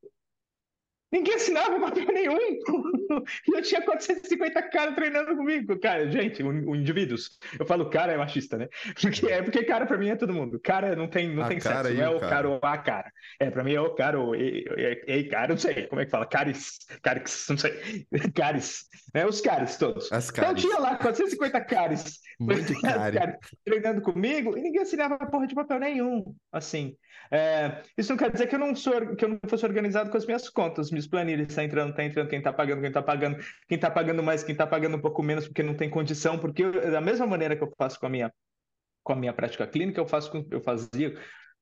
[1.11, 2.37] Ninguém assinava papel nenhum.
[3.47, 5.79] E eu tinha 450 caras treinando comigo.
[5.79, 7.39] Cara, gente, o, indivíduos.
[7.59, 8.67] Eu falo cara é machista, né?
[9.01, 10.59] Porque é porque cara pra mim é todo mundo.
[10.59, 11.91] Cara não tem, não tem sexo.
[11.91, 13.11] Não é o cara ou a cara.
[13.39, 15.87] É, pra mim é o cara ou ei, cara, não sei.
[15.87, 16.27] Como é que fala?
[16.27, 18.05] Caris, caris, não sei.
[18.35, 18.85] Caris.
[19.13, 20.11] É os caras todos.
[20.11, 22.19] As então tinha lá 450 caras.
[22.39, 23.39] Muito cara.
[23.65, 26.35] treinando comigo e ninguém assinava porra de papel nenhum.
[26.51, 26.95] Assim.
[27.31, 30.17] É, isso não quer dizer que eu não sou que eu não fosse organizado com
[30.17, 33.37] as minhas contas, minhas planilhas, está entrando, está entrando, quem está pagando, quem está pagando,
[33.67, 36.63] quem está pagando mais, quem está pagando um pouco menos porque não tem condição, porque
[36.63, 38.33] eu, da mesma maneira que eu faço com a minha
[39.03, 41.15] com a minha prática clínica, eu faço com, eu fazia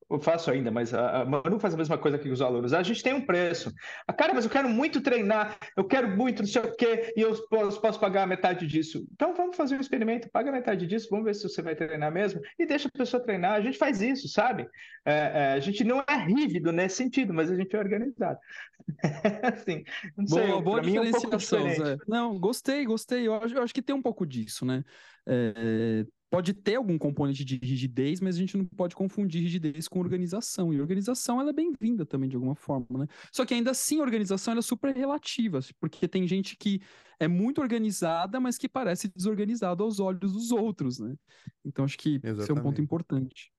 [0.10, 2.74] eu faço ainda, mas a, a Manu faz a mesma coisa que os alunos.
[2.74, 3.70] A gente tem um preço.
[4.08, 7.14] A ah, cara, mas eu quero muito treinar, eu quero muito não sei o quê,
[7.16, 9.06] e eu posso, posso pagar metade disso.
[9.12, 12.42] Então vamos fazer um experimento, paga metade disso, vamos ver se você vai treinar mesmo,
[12.58, 13.54] e deixa a pessoa treinar.
[13.54, 14.68] A gente faz isso, sabe?
[15.06, 18.40] É, é, a gente não é rígido nesse sentido, mas a gente é organizado.
[19.44, 19.84] assim,
[20.16, 21.98] não sei, boa, boa diferenciação, mim é um Zé.
[22.08, 23.28] Não, gostei, gostei.
[23.28, 24.84] Eu acho, eu acho que tem um pouco disso, né?
[25.28, 30.00] É, pode ter algum componente de rigidez, mas a gente não pode confundir rigidez com
[30.00, 30.74] organização.
[30.74, 33.08] E organização ela é bem-vinda também de alguma forma, né?
[33.32, 36.82] Só que ainda assim a organização é super relativa, porque tem gente que
[37.20, 41.16] é muito organizada, mas que parece desorganizada aos olhos dos outros, né?
[41.64, 42.42] Então acho que Exatamente.
[42.42, 43.52] esse é um ponto importante.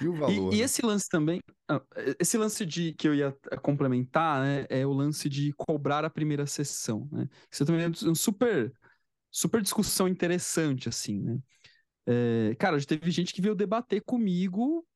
[0.00, 0.52] E o valor?
[0.52, 0.64] E, e né?
[0.64, 1.82] esse lance também, ah,
[2.20, 6.46] esse lance de que eu ia complementar, né, é o lance de cobrar a primeira
[6.46, 7.28] sessão, né?
[7.50, 8.72] Isso também é um super
[9.36, 11.38] super discussão interessante, assim, né?
[12.08, 14.86] É, cara, já teve gente que veio debater comigo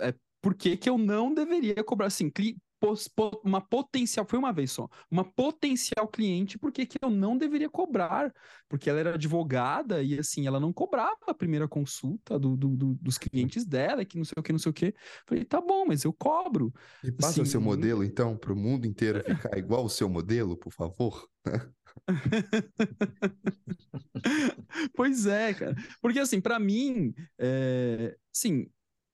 [0.00, 4.38] é, por que, que eu não deveria cobrar, assim, cli, pos, po, uma potencial, foi
[4.38, 8.32] uma vez só, uma potencial cliente, por que, que eu não deveria cobrar?
[8.68, 12.94] Porque ela era advogada e, assim, ela não cobrava a primeira consulta do, do, do
[12.94, 14.94] dos clientes dela, que não sei o que, não sei o que.
[15.26, 16.72] Falei, tá bom, mas eu cobro.
[17.04, 20.08] E passa assim, o seu modelo, então, para o mundo inteiro ficar igual o seu
[20.08, 21.28] modelo, por favor,
[24.94, 25.74] pois é, cara.
[26.00, 28.16] Porque assim, para mim, é...
[28.32, 28.66] sim,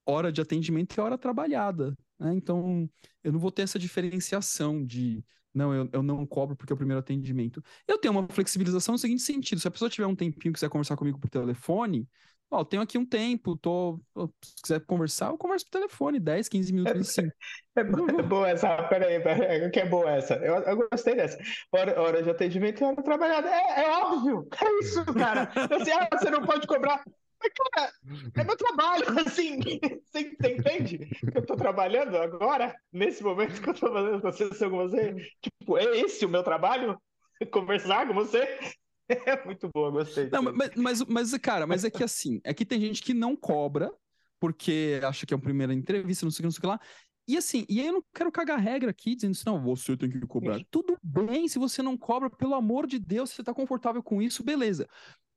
[0.06, 1.94] hora de atendimento é hora trabalhada.
[2.18, 2.34] Né?
[2.34, 2.88] Então,
[3.22, 5.22] eu não vou ter essa diferenciação de
[5.54, 7.62] não, eu, eu não cobro porque é o primeiro atendimento.
[7.86, 10.68] Eu tenho uma flexibilização no seguinte sentido: se a pessoa tiver um tempinho e quiser
[10.68, 12.08] conversar comigo por telefone,
[12.50, 14.00] Ó, tenho aqui um tempo, tô.
[14.42, 17.28] Se quiser conversar, eu converso por telefone, 10, 15 minutos assim.
[17.76, 20.34] É, é boa essa, peraí, peraí, que é boa essa.
[20.36, 21.38] Eu, eu gostei dessa.
[21.70, 23.48] Hora, hora de atendimento e hora trabalhada.
[23.48, 25.50] É, é óbvio, é isso, cara.
[25.54, 27.04] Assim, ah, você não pode cobrar.
[27.40, 27.92] Mas, cara,
[28.34, 29.60] é meu trabalho, assim.
[29.60, 34.70] Você, você entende eu tô trabalhando agora, nesse momento que eu tô fazendo essa sessão
[34.70, 35.14] com você?
[35.40, 37.00] Tipo, é esse o meu trabalho?
[37.52, 38.58] Conversar com você?
[39.08, 40.28] É muito boa, gostei.
[40.30, 43.34] Não, mas, mas, mas, cara, mas é que assim, é que tem gente que não
[43.34, 43.90] cobra,
[44.38, 46.66] porque acha que é uma primeira entrevista, não sei o que, não sei o que
[46.66, 46.80] lá.
[47.26, 50.08] E assim, e aí eu não quero cagar regra aqui, dizendo assim, não, você tem
[50.08, 50.58] que cobrar.
[50.70, 54.22] Tudo bem se você não cobra, pelo amor de Deus, se você tá confortável com
[54.22, 54.88] isso, beleza.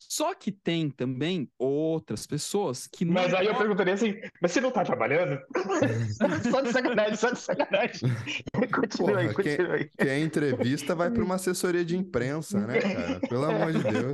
[0.10, 3.14] Só que tem também outras pessoas que não.
[3.14, 5.40] Mas aí eu perguntaria assim: mas você não tá trabalhando?
[6.52, 8.10] só de sacanagem, só de sacanagem.
[8.74, 9.90] continua aí, continua aí.
[9.98, 13.20] Quem, quem entrevista vai para uma assessoria de imprensa, né, cara?
[13.22, 14.14] Pelo amor de Deus.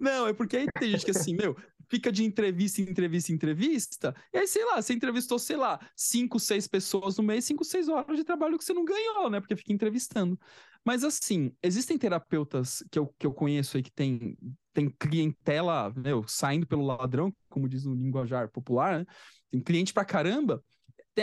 [0.00, 1.56] Não, é porque aí tem gente que assim, meu,
[1.88, 5.78] fica de entrevista em entrevista em entrevista, e aí, sei lá, você entrevistou, sei lá,
[5.94, 9.40] cinco, seis pessoas no mês, cinco, seis horas de trabalho que você não ganhou, né?
[9.40, 10.38] Porque fica entrevistando.
[10.86, 14.38] Mas assim, existem terapeutas que eu, que eu conheço aí que tem,
[14.72, 19.06] tem clientela, meu, saindo pelo ladrão, como diz no linguajar popular, né?
[19.50, 20.62] Tem cliente pra caramba.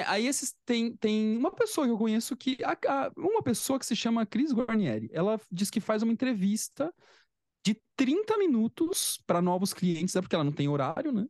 [0.07, 2.57] Aí esses tem, tem uma pessoa que eu conheço que.
[2.61, 5.09] A, a, uma pessoa que se chama Cris Guarnieri.
[5.13, 6.93] Ela diz que faz uma entrevista
[7.65, 11.25] de 30 minutos para novos clientes, é porque ela não tem horário, né?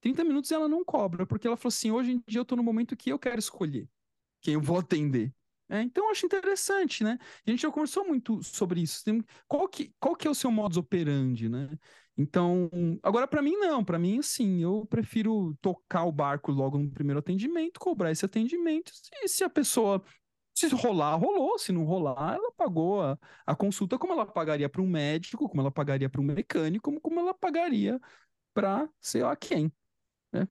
[0.00, 2.62] 30 minutos ela não cobra, porque ela falou assim: hoje em dia eu estou no
[2.62, 3.86] momento que eu quero escolher
[4.40, 5.30] quem eu vou atender.
[5.68, 7.18] É, então eu acho interessante, né?
[7.46, 9.04] A gente já conversou muito sobre isso.
[9.04, 11.68] Tem, qual, que, qual que é o seu modus operandi, né?
[12.16, 12.70] Então,
[13.02, 17.18] agora para mim não, para mim assim, eu prefiro tocar o barco logo no primeiro
[17.18, 18.90] atendimento, cobrar esse atendimento,
[19.22, 20.02] e se a pessoa
[20.54, 21.58] se rolar, rolou.
[21.58, 25.60] Se não rolar, ela pagou a, a consulta como ela pagaria para um médico, como
[25.62, 28.00] ela pagaria para um mecânico, como, como ela pagaria
[28.54, 29.72] para sei lá quem.
[30.36, 30.46] Né?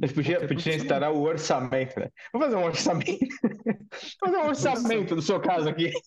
[0.00, 2.10] Mas podia, podia instalar o orçamento, né?
[2.32, 3.26] Vou fazer um orçamento.
[4.20, 5.90] Vou fazer um orçamento do seu caso aqui.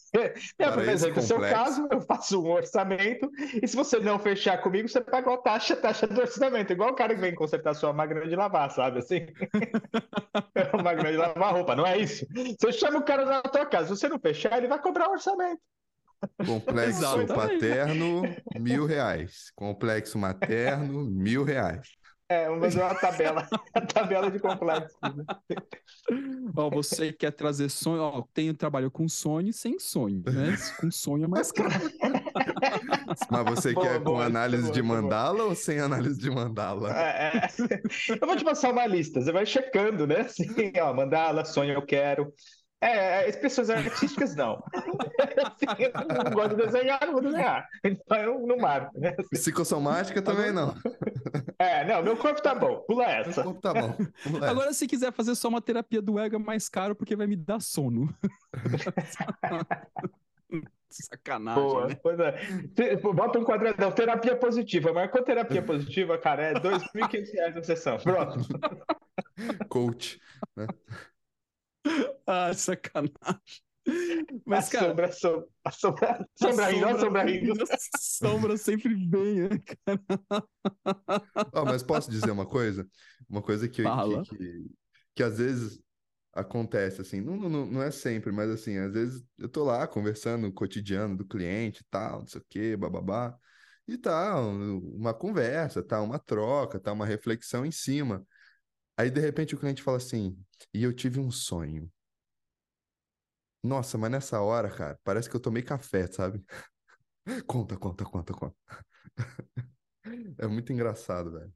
[1.19, 3.29] O seu caso, eu faço um orçamento,
[3.61, 6.71] e se você não fechar comigo, você paga a taxa, taxa do orçamento.
[6.71, 8.99] Igual o cara que vem consertar sua máquina de lavar, sabe?
[8.99, 9.25] Assim.
[10.55, 12.25] É uma máquina de lavar roupa, não é isso?
[12.59, 15.13] Você chama o cara na tua casa, se você não fechar, ele vai cobrar o
[15.13, 15.61] orçamento.
[16.45, 18.21] Complexo paterno,
[18.59, 19.51] mil reais.
[19.55, 21.89] Complexo materno, mil reais.
[22.33, 24.97] É, vamos fazer uma tabela, a tabela de complexos.
[25.03, 25.23] Né?
[26.55, 30.55] Ó, você quer trazer sonho, ó, tenho trabalho com sonho e sem sonho, né?
[30.81, 31.69] Com sonho é mais caro.
[33.29, 36.91] Mas você boa, quer boa, com análise boa, de mandala ou sem análise de mandala?
[36.91, 37.49] É, é.
[38.19, 40.21] Eu vou te passar uma lista, você vai checando, né?
[40.21, 42.33] Assim, ó, mandala, sonho eu quero,
[42.83, 44.63] é, expressões artísticas não.
[44.73, 47.67] assim, eu não gosto de desenhar, não vou desenhar.
[47.83, 48.99] Então eu não marco.
[48.99, 49.15] Né?
[49.17, 49.29] Assim.
[49.29, 50.75] Psicossomática também não.
[51.57, 53.41] É, não, meu corpo tá bom, pula essa.
[53.41, 53.95] Meu corpo tá bom.
[54.23, 54.79] Pula Agora, essa.
[54.79, 57.61] se quiser fazer só uma terapia do ego, é mais caro porque vai me dar
[57.61, 58.13] sono.
[60.89, 61.63] Sacanagem.
[61.63, 61.97] Boa, né?
[62.03, 62.95] pois é.
[62.97, 64.93] Bota um quadradão, terapia positiva.
[64.93, 67.97] Mas com terapia positiva, cara, é R$ 2.500 a sessão.
[67.97, 68.47] Pronto.
[69.69, 70.21] Coach.
[70.55, 70.67] Né?
[72.25, 73.13] Ah, sacanagem.
[74.45, 77.53] Mas, a cara, sombra, sombra, a sombra, a sombra, rindo, a sombra rindo.
[77.99, 79.49] sombra sempre vem, né,
[79.85, 79.99] cara?
[81.53, 82.87] Oh, mas posso dizer uma coisa?
[83.29, 84.65] Uma coisa que, que, que,
[85.15, 85.81] que, às vezes
[86.33, 90.47] acontece, assim, não, não, não é sempre, mas assim, às vezes eu tô lá conversando
[90.47, 93.37] o cotidiano do cliente e tal, não sei o quê, bababá,
[93.87, 98.25] e tá uma conversa, tá uma troca, tá uma reflexão em cima.
[98.97, 100.37] Aí, de repente, o cliente fala assim,
[100.73, 101.91] e eu tive um sonho.
[103.63, 106.43] Nossa, mas nessa hora, cara, parece que eu tomei café, sabe?
[107.47, 108.55] conta, conta, conta, conta.
[110.37, 111.53] é muito engraçado, velho.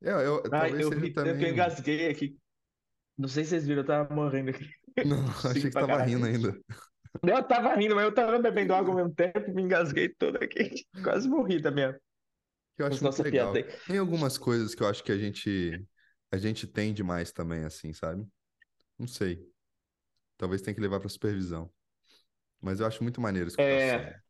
[0.00, 1.42] Eu, eu, ah, talvez eu, seja também...
[1.42, 2.38] eu engasguei aqui.
[3.18, 4.70] Não sei se vocês viram, eu tava morrendo aqui.
[5.04, 6.58] Não, achei que tava rindo ainda.
[7.22, 10.86] Eu tava rindo, mas eu tava bebendo água ao mesmo tempo, me engasguei todo aqui.
[11.02, 11.94] Quase morri também.
[12.78, 13.52] Eu acho muito legal.
[13.86, 15.84] Tem algumas coisas que eu acho que a gente
[16.30, 18.26] a gente tem demais também, assim, sabe?
[18.98, 19.46] Não sei.
[20.36, 21.70] Talvez tenha que levar para supervisão.
[22.60, 24.20] Mas eu acho muito maneiro escutar é...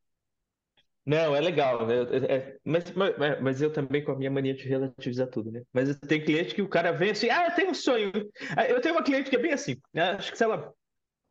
[1.04, 1.86] Não, é legal.
[1.86, 1.94] Né?
[1.96, 5.62] É, é, mas, mas, mas, eu também com a minha mania de relativizar tudo, né?
[5.72, 8.12] Mas tem cliente que o cara vem assim, ah, eu tenho um sonho.
[8.56, 9.76] Ah, eu tenho uma cliente que é bem assim.
[9.92, 10.10] Né?
[10.12, 10.72] Acho que se ela,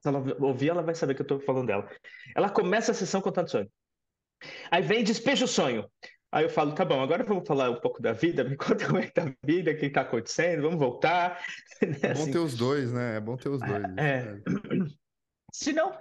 [0.01, 1.89] se ela ouvir, ela vai saber que eu estou falando dela.
[2.35, 3.71] Ela começa a sessão contando sonho.
[4.71, 5.89] Aí vem despeja o sonho.
[6.31, 8.99] Aí eu falo, tá bom, agora vamos falar um pouco da vida, me conta como
[8.99, 11.39] é que tá a vida, o que tá acontecendo, vamos voltar.
[11.81, 12.31] É bom assim.
[12.33, 13.15] ter os dois, né?
[13.15, 13.83] É bom ter os dois.
[13.97, 14.01] É.
[14.01, 14.41] é.
[15.53, 15.97] Se não,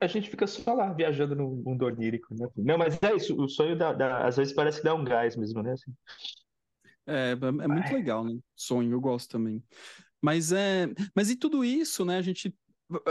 [0.00, 2.48] a gente fica só lá viajando no mundo onírico, né?
[2.56, 5.36] Não, mas é isso, o sonho dá, dá, às vezes parece que dá um gás
[5.36, 5.72] mesmo, né?
[5.72, 5.92] Assim.
[7.06, 8.38] É, é muito legal, né?
[8.54, 9.62] Sonho, eu gosto também.
[10.22, 12.16] Mas é, mas e tudo isso, né?
[12.16, 12.54] A gente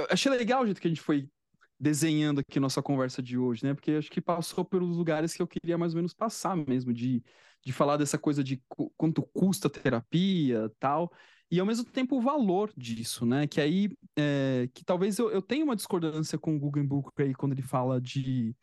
[0.09, 1.29] achei legal o jeito que a gente foi
[1.79, 3.73] desenhando aqui nossa conversa de hoje, né?
[3.73, 7.23] Porque acho que passou pelos lugares que eu queria mais ou menos passar mesmo, de,
[7.63, 8.61] de falar dessa coisa de
[8.97, 11.11] quanto custa a terapia tal,
[11.51, 13.47] e ao mesmo tempo o valor disso, né?
[13.47, 17.51] Que aí, é, que talvez eu, eu tenha uma discordância com o Book aí quando
[17.51, 18.55] ele fala de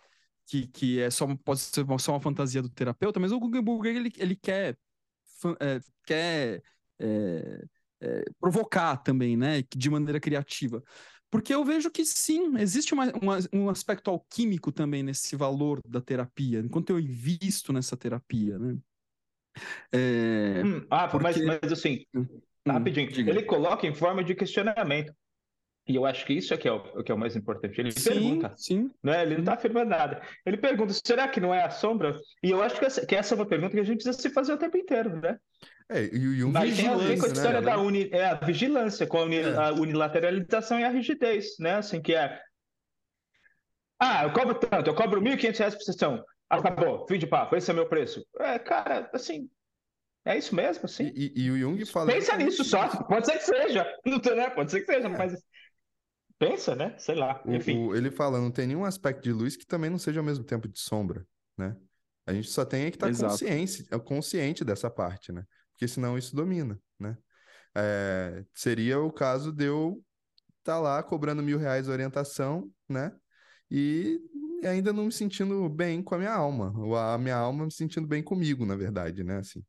[0.47, 4.11] que, que é só, pode ser só uma fantasia do terapeuta, mas o Book ele,
[4.19, 4.77] ele quer,
[5.61, 6.63] é, quer
[6.99, 7.65] é,
[8.01, 9.63] é, provocar também, né?
[9.75, 10.83] De maneira criativa.
[11.31, 16.01] Porque eu vejo que sim, existe uma, uma, um aspecto alquímico também nesse valor da
[16.01, 18.76] terapia, enquanto eu invisto nessa terapia, né?
[19.93, 21.22] É, hum, ah, porque...
[21.22, 22.26] mas, mas assim, hum,
[22.66, 25.12] rapidinho, ele coloca em forma de questionamento.
[25.87, 27.81] E eu acho que isso é que é o, que é o mais importante.
[27.81, 28.55] Ele sim, pergunta.
[28.57, 28.91] Sim.
[29.03, 29.22] Né?
[29.22, 30.22] Ele não está afirmando nada.
[30.47, 32.16] Ele pergunta: será que não é a sombra?
[32.43, 34.31] E eu acho que essa, que essa é uma pergunta que a gente precisa se
[34.31, 35.37] fazer o tempo inteiro, né?
[35.91, 37.32] É, e o Jung Mas tem a ver com a né?
[37.32, 37.66] história né?
[37.66, 39.57] da uni, é, a vigilância, com a, uni, é.
[39.57, 41.74] a, unilateralização e a rigidez, né?
[41.74, 42.41] Assim, que é.
[43.99, 46.24] Ah, eu cobro tanto, eu cobro R$ 1.500 por sessão.
[46.49, 48.24] Acabou, fim de papo, esse é meu preço.
[48.38, 49.51] É, cara, assim,
[50.24, 51.11] é isso mesmo, assim.
[51.12, 52.12] E, e, e o Jung fala.
[52.12, 53.84] Pensa nisso só, pode ser que seja.
[54.07, 54.49] Não, né?
[54.51, 55.09] Pode ser que seja, é.
[55.09, 55.43] mas.
[56.38, 56.95] Pensa, né?
[56.99, 57.43] Sei lá.
[57.47, 57.88] Enfim.
[57.88, 60.45] O, ele fala, não tem nenhum aspecto de luz que também não seja ao mesmo
[60.45, 61.26] tempo de sombra,
[61.59, 61.76] né?
[62.26, 65.45] A gente só tem que estar tá consciente, consciente dessa parte, né?
[65.81, 67.16] Porque senão isso domina, né?
[67.74, 70.05] É, seria o caso de eu
[70.59, 73.16] estar tá lá cobrando mil reais de orientação, né?
[73.70, 74.20] E
[74.62, 78.07] ainda não me sentindo bem com a minha alma, ou a minha alma me sentindo
[78.07, 79.39] bem comigo, na verdade, né?
[79.39, 79.64] Assim,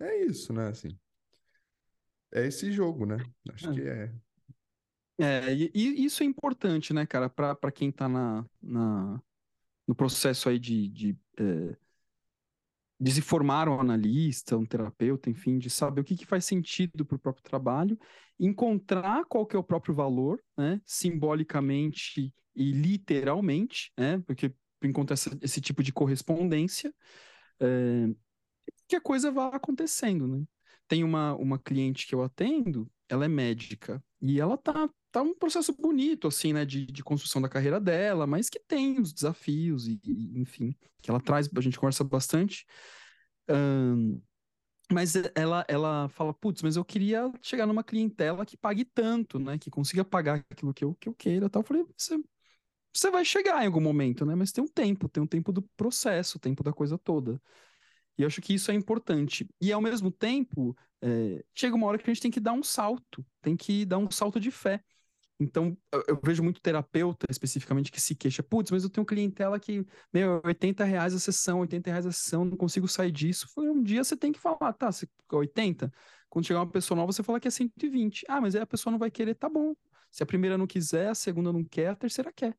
[0.00, 0.66] é isso, né?
[0.66, 0.98] Assim,
[2.34, 3.18] é esse jogo, né?
[3.52, 3.72] Acho é.
[3.72, 4.12] que é.
[5.20, 9.22] É, e, e, isso é importante, né, cara, para quem tá na, na,
[9.86, 11.76] no processo aí de, de é,
[13.02, 17.04] de se formar um analista, um terapeuta, enfim, de saber o que, que faz sentido
[17.04, 17.98] para o próprio trabalho,
[18.38, 25.36] encontrar qual que é o próprio valor, né, simbolicamente e literalmente, né, porque encontrar esse,
[25.42, 26.94] esse tipo de correspondência,
[27.58, 28.06] é,
[28.86, 30.44] que a coisa vá acontecendo, né.
[30.86, 35.34] Tem uma, uma cliente que eu atendo, ela é médica, e ela tá, tá um
[35.34, 39.86] processo bonito, assim, né, de, de construção da carreira dela, mas que tem os desafios
[39.86, 42.66] e, e enfim, que ela traz, a gente conversa bastante.
[43.48, 44.20] Um,
[44.90, 49.58] mas ela, ela fala, putz, mas eu queria chegar numa clientela que pague tanto, né,
[49.58, 51.62] que consiga pagar aquilo que eu, que eu queira, tal.
[51.62, 52.18] Eu falei, você,
[52.94, 55.62] você vai chegar em algum momento, né, mas tem um tempo, tem um tempo do
[55.76, 57.40] processo, tempo da coisa toda.
[58.18, 59.48] E eu acho que isso é importante.
[59.60, 62.62] E ao mesmo tempo, é, chega uma hora que a gente tem que dar um
[62.62, 64.82] salto, tem que dar um salto de fé.
[65.42, 65.76] Então,
[66.06, 70.40] eu, vejo muito terapeuta especificamente que se queixa, putz, mas eu tenho clientela que, meu,
[70.44, 73.48] 80 reais a sessão, 80 reais a sessão, não consigo sair disso.
[73.54, 75.92] Foi um dia você tem que falar, tá, você 80?
[76.28, 78.24] Quando chegar uma pessoa nova, você fala que é 120.
[78.28, 79.74] Ah, mas aí a pessoa não vai querer, tá bom.
[80.10, 82.56] Se a primeira não quiser, a segunda não quer, a terceira quer.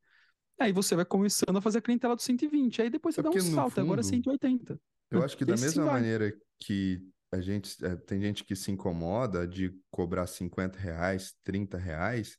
[0.59, 2.81] Aí você vai começando a fazer a clientela do 120.
[2.81, 4.79] Aí depois você é dá um salto, fundo, agora é 180.
[5.09, 9.47] Eu acho que da mesma maneira que a gente é, tem gente que se incomoda
[9.47, 12.37] de cobrar 50 reais, 30 reais,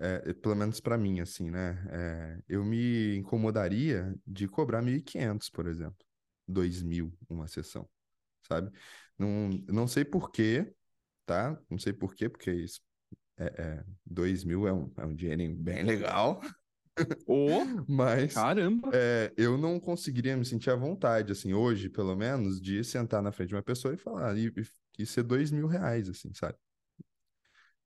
[0.00, 1.86] é, pelo menos para mim, assim, né?
[1.90, 5.98] É, eu me incomodaria de cobrar 1.500, por exemplo.
[6.48, 7.88] 2.000 uma sessão,
[8.42, 8.70] sabe?
[9.18, 10.72] Não, não sei por quê,
[11.26, 11.60] tá?
[11.70, 12.80] Não sei por quê, porque isso,
[13.36, 16.40] é, é, 2.000 é um, é um dinheirinho bem legal.
[17.26, 18.90] Oh, Mas caramba!
[18.92, 23.32] É, eu não conseguiria me sentir à vontade, assim, hoje, pelo menos, de sentar na
[23.32, 24.52] frente de uma pessoa e falar, e,
[24.98, 26.56] e ser dois mil reais, assim, sabe?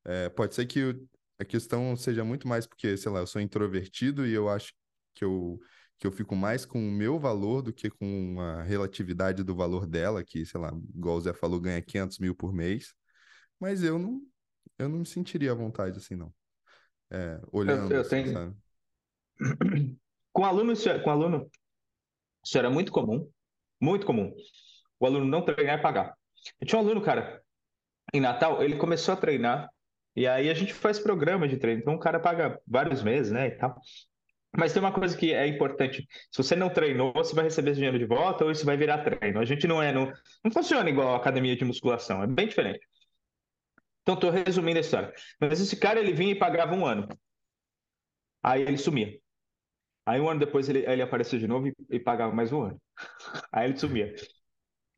[0.05, 0.97] É, pode ser que
[1.39, 4.73] a questão seja muito mais porque, sei lá, eu sou introvertido e eu acho
[5.15, 5.59] que eu,
[5.99, 9.87] que eu fico mais com o meu valor do que com a relatividade do valor
[9.87, 12.95] dela, que, sei lá, igual o Zé falou, ganha 500 mil por mês.
[13.59, 14.21] Mas eu não,
[14.79, 16.33] eu não me sentiria à vontade assim, não.
[17.11, 18.33] É, olhando, eu, eu assim, tenho...
[18.33, 18.57] sabe?
[20.33, 21.49] Com aluno, isso é, com aluno,
[22.45, 23.31] isso era muito comum,
[23.81, 24.35] muito comum.
[24.99, 26.15] O aluno não treinar e pagar.
[26.61, 27.41] Eu tinha um aluno, cara,
[28.13, 29.69] em Natal, ele começou a treinar,
[30.17, 31.81] e aí a gente faz programa de treino.
[31.81, 33.81] Então o cara paga vários meses, né, e tal.
[34.57, 36.07] Mas tem uma coisa que é importante.
[36.31, 38.99] Se você não treinou, você vai receber esse dinheiro de volta ou isso vai virar
[39.05, 39.41] treino.
[39.41, 40.13] A gente não é, não,
[40.45, 42.87] não funciona igual a academia de musculação, é bem diferente.
[44.03, 45.13] Então estou resumindo a história.
[45.41, 47.09] Mas esse cara ele vinha e pagava um ano.
[48.43, 49.19] Aí ele sumia.
[50.07, 52.81] Aí um ano depois ele, ele apareceu de novo e, e pagava mais um ano.
[53.53, 54.15] Aí ele sumia.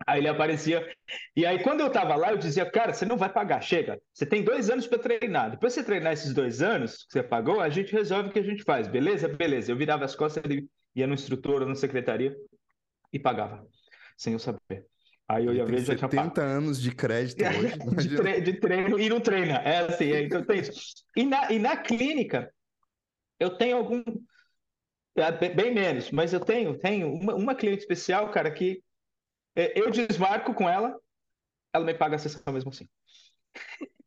[0.05, 0.87] Aí ele aparecia.
[1.35, 4.01] E aí, quando eu tava lá, eu dizia, cara, você não vai pagar, chega.
[4.13, 5.53] Você tem dois anos para treinar.
[5.53, 8.45] Depois você treinar esses dois anos que você pagou, a gente resolve o que a
[8.45, 9.29] gente faz, beleza?
[9.29, 9.73] Beleza.
[9.73, 12.37] Eu virava as costas, ele ia no instrutor ou na secretaria
[13.13, 13.67] e pagava,
[14.17, 14.87] sem eu saber.
[15.29, 17.43] Aí eu ia ver, já tinha 70 anos de crédito
[17.97, 18.09] hoje.
[18.09, 19.57] de, tre de, treino e não treina.
[19.57, 20.73] É assim, é, então tem isso.
[21.17, 22.51] E na, e na clínica,
[23.41, 24.03] eu tenho algum.
[25.17, 28.83] É, bem menos, mas eu tenho, tenho uma, uma cliente especial, cara, que
[29.57, 30.99] eu desmarco com ela,
[31.73, 32.87] ela me paga a sessão mesmo assim.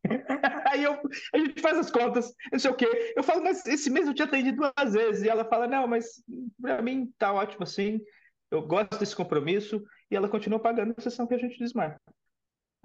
[0.70, 1.00] Aí eu,
[1.34, 3.12] a gente faz as contas, não sei o quê.
[3.16, 5.24] Eu falo, mas esse mês eu te atendi duas vezes.
[5.24, 6.22] E ela fala, não, mas
[6.60, 8.00] pra mim tá ótimo assim.
[8.50, 9.82] Eu gosto desse compromisso.
[10.10, 12.00] E ela continua pagando a sessão que a gente desmarca.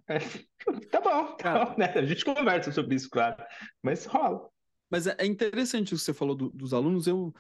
[0.08, 0.20] É,
[0.92, 1.92] tá bom, tá bom, né?
[1.96, 3.44] A gente conversa sobre isso, claro.
[3.82, 4.48] Mas rola.
[4.90, 7.08] Mas é, é interessante o que você falou do, dos alunos.
[7.08, 7.34] Eu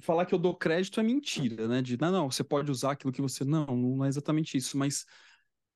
[0.00, 1.82] falar que eu dou crédito é mentira, né?
[1.82, 3.44] De não, não, você pode usar aquilo que você.
[3.44, 4.76] Não, não é exatamente isso.
[4.76, 5.04] Mas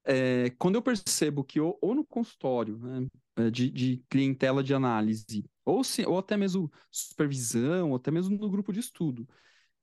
[0.04, 3.06] é, quando eu percebo que ou, ou no consultório, né,
[3.36, 8.36] é, de, de, clientela de análise, ou, se, ou até mesmo supervisão, ou até mesmo
[8.38, 9.28] no grupo de estudo,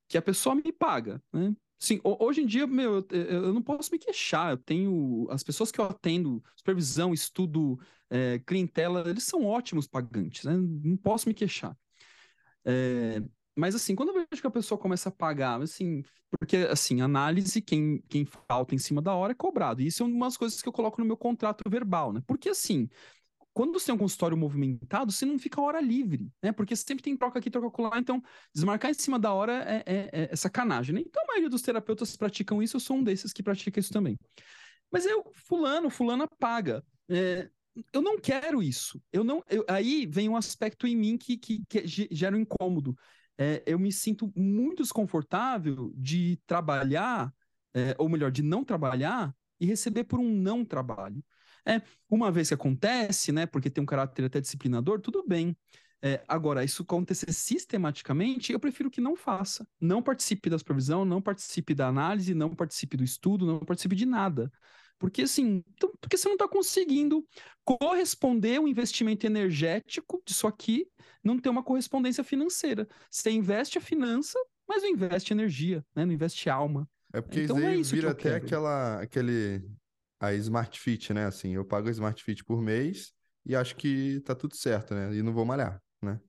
[0.08, 1.56] que a pessoa me paga, né?
[1.78, 4.52] Sim, hoje em dia, meu, eu, eu, não posso me queixar.
[4.52, 7.80] Eu tenho as pessoas que eu atendo, supervisão, estudo,
[8.10, 10.56] é, clientela, eles são ótimos pagantes, né?
[10.58, 11.78] Não posso me queixar.
[12.64, 13.22] É,
[13.56, 16.04] mas assim, quando eu vejo que a pessoa começa a pagar, assim,
[16.40, 19.82] porque assim, análise, quem, quem falta em cima da hora é cobrado.
[19.82, 22.22] E isso é uma das coisas que eu coloco no meu contrato verbal, né?
[22.28, 22.90] Porque assim,
[23.54, 26.52] quando você tem um consultório movimentado, você não fica hora livre, né?
[26.52, 27.98] Porque sempre tem troca aqui, troca lá.
[27.98, 28.22] Então,
[28.54, 31.02] desmarcar em cima da hora é, é, é sacanagem, né?
[31.02, 34.20] Então, a maioria dos terapeutas praticam isso, eu sou um desses que pratica isso também.
[34.92, 36.84] Mas eu, fulano, fulana paga.
[37.10, 37.50] É,
[37.94, 39.02] eu não quero isso.
[39.12, 39.42] Eu não.
[39.50, 42.94] Eu, aí vem um aspecto em mim que, que, que gera um incômodo
[43.38, 47.34] é, eu me sinto muito desconfortável de trabalhar,
[47.74, 51.24] é, ou melhor, de não trabalhar e receber por um não trabalho.
[51.68, 55.58] É, uma vez que acontece, né, porque tem um caráter até disciplinador, tudo bem.
[56.02, 59.68] É, agora, isso acontecer sistematicamente, eu prefiro que não faça.
[59.82, 64.06] Não participe da supervisão, não participe da análise, não participe do estudo, não participe de
[64.06, 64.52] nada.
[64.98, 67.26] Porque assim, então, porque você não está conseguindo
[67.64, 70.88] corresponder o investimento energético disso aqui,
[71.24, 72.88] não tem uma correspondência financeira.
[73.10, 76.06] Você investe a finança, mas não investe energia, né?
[76.06, 76.88] não investe alma.
[77.14, 78.46] É porque então, isso é isso vira até quero.
[78.46, 79.66] aquela, aquele,
[80.20, 81.26] a Smart Fit, né?
[81.26, 83.14] Assim, eu pago a Smart Fit por mês
[83.46, 85.14] e acho que tá tudo certo, né?
[85.14, 86.20] E não vou malhar, né?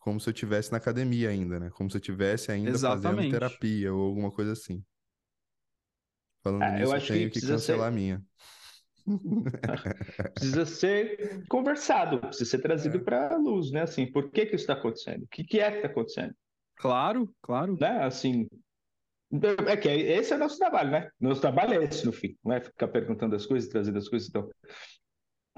[0.00, 1.70] Como se eu tivesse na academia ainda, né?
[1.70, 3.16] Como se eu tivesse ainda Exatamente.
[3.16, 4.84] fazendo terapia ou alguma coisa assim.
[6.46, 7.88] Falando é, nisso, eu, acho eu tenho que, que cancelar ser...
[7.88, 8.22] a minha.
[10.34, 13.00] precisa ser conversado, precisa ser trazido é.
[13.00, 13.82] para a luz, né?
[13.82, 15.24] Assim, por que que isso está acontecendo?
[15.24, 16.32] O que, que é que está acontecendo?
[16.76, 17.76] Claro, claro.
[17.80, 18.04] Né?
[18.04, 18.46] Assim,
[19.66, 21.08] é que esse é o nosso trabalho, né?
[21.20, 24.28] Nosso trabalho é esse, no fim, não é ficar perguntando as coisas, trazendo as coisas.
[24.28, 24.48] Então,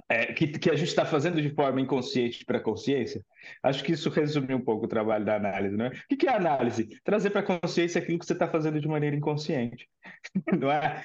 [0.09, 3.22] é, que, que, a gente está fazendo de forma inconsciente para a consciência,
[3.62, 5.88] acho que isso resume um pouco o trabalho da análise, não é?
[5.88, 6.88] O que, que é análise?
[7.04, 9.88] Trazer para a consciência aquilo que você está fazendo de maneira inconsciente,
[10.59, 11.04] não é?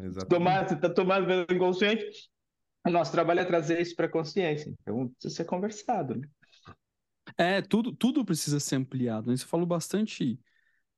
[0.00, 0.28] Exatamente.
[0.28, 2.28] Tomar, você está tomando pelo inconsciente,
[2.86, 6.28] o nosso trabalho é trazer isso para a consciência, então precisa ser conversado, né?
[7.36, 9.30] É, tudo, tudo precisa ser ampliado.
[9.30, 9.36] Né?
[9.36, 10.38] Você falou bastante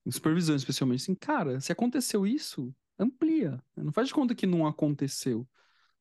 [0.05, 3.53] em supervisão, especialmente assim, cara, se aconteceu isso, amplia.
[3.76, 3.85] Né?
[3.85, 5.47] Não faz de conta que não aconteceu.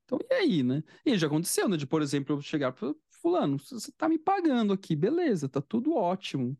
[0.06, 0.84] Então, e aí, né?
[1.06, 1.78] E já aconteceu, né?
[1.78, 5.96] De, por exemplo, eu chegar para fulano, você tá me pagando aqui, beleza, tá tudo
[5.96, 6.58] ótimo.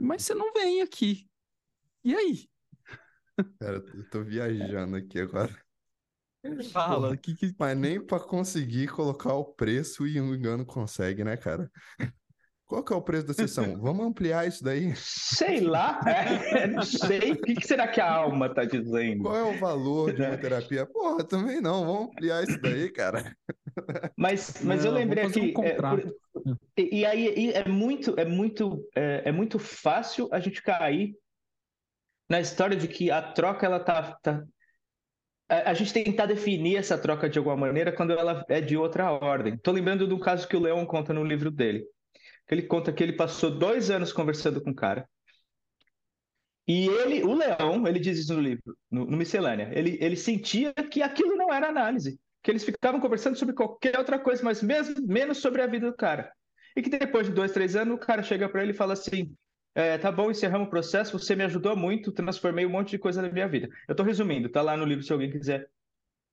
[0.00, 1.28] Mas você não vem aqui.
[2.04, 2.48] E aí?
[3.58, 5.56] Cara, eu tô viajando aqui agora.
[6.72, 7.54] Fala, que, que...
[7.58, 11.70] Mas nem para conseguir colocar o preço e o engano consegue, né, cara?
[12.68, 13.64] Qual que é o preço da sessão?
[13.80, 14.94] Vamos ampliar isso daí?
[14.94, 17.32] Sei lá, é, não sei.
[17.32, 19.22] O que, será que a alma tá dizendo?
[19.22, 20.84] Qual é o valor de uma terapia?
[20.84, 23.34] Porra, também não, vamos ampliar isso daí, cara.
[24.14, 25.54] Mas, mas não, eu lembrei aqui.
[25.56, 26.14] Um é, por,
[26.76, 31.14] e, e, aí e é muito, é muito, é, é, muito fácil a gente cair
[32.28, 34.44] na história de que a troca ela tá, tá
[35.48, 39.10] a, a gente tentar definir essa troca de alguma maneira quando ela é de outra
[39.10, 39.54] ordem.
[39.54, 41.86] Estou lembrando do caso que o Leon conta no livro dele
[42.50, 45.08] ele conta que ele passou dois anos conversando com o cara.
[46.66, 50.72] E ele, o Leão, ele diz isso no livro, no, no Miscelânea, ele, ele sentia
[50.74, 54.94] que aquilo não era análise, que eles ficavam conversando sobre qualquer outra coisa, mas mesmo,
[55.06, 56.30] menos sobre a vida do cara.
[56.76, 59.34] E que depois de dois, três anos, o cara chega para ele e fala assim:
[59.74, 63.22] é, tá bom, encerramos o processo, você me ajudou muito, transformei um monte de coisa
[63.22, 63.68] na minha vida.
[63.88, 65.70] Eu estou resumindo, tá lá no livro se alguém quiser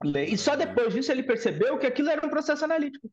[0.03, 0.27] ler.
[0.27, 3.09] E só depois disso ele percebeu que aquilo era um processo analítico.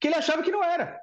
[0.00, 1.00] Que ele achava que não era.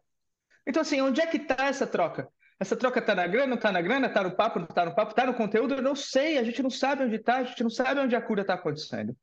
[0.68, 2.28] Então, assim, onde é que está essa troca?
[2.60, 4.96] Essa troca está na grana, não está na grana, está no papo, não está no
[4.96, 5.76] papo, está no conteúdo?
[5.76, 8.22] Eu não sei, a gente não sabe onde está, a gente não sabe onde a
[8.22, 9.16] cura está acontecendo.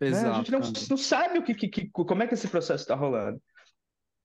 [0.00, 0.24] Exato.
[0.24, 0.32] Né?
[0.32, 0.60] A gente não,
[0.90, 3.40] não sabe o que, que, que, como é que esse processo está rolando.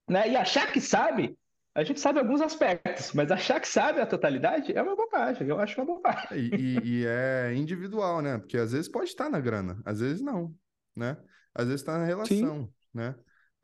[0.07, 0.30] Né?
[0.30, 1.38] E achar que sabe,
[1.74, 5.59] a gente sabe alguns aspectos, mas achar que sabe a totalidade é uma bobagem, eu
[5.59, 6.38] acho uma bobagem.
[6.38, 8.38] E, e, e é individual, né?
[8.38, 10.55] Porque às vezes pode estar na grana, às vezes não,
[10.95, 11.18] né?
[11.53, 12.74] Às vezes está na relação, Sim.
[12.93, 13.16] né?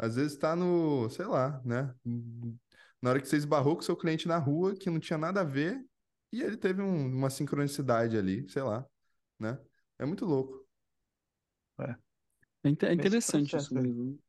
[0.02, 1.94] Às vezes está no, sei lá, né?
[3.00, 5.44] Na hora que você esbarrou com seu cliente na rua, que não tinha nada a
[5.44, 5.80] ver,
[6.34, 8.84] e ele teve um, uma sincronicidade ali, sei lá,
[9.40, 9.60] né?
[10.00, 10.66] É muito louco.
[11.82, 11.92] É,
[12.64, 14.20] é, é interessante isso mesmo.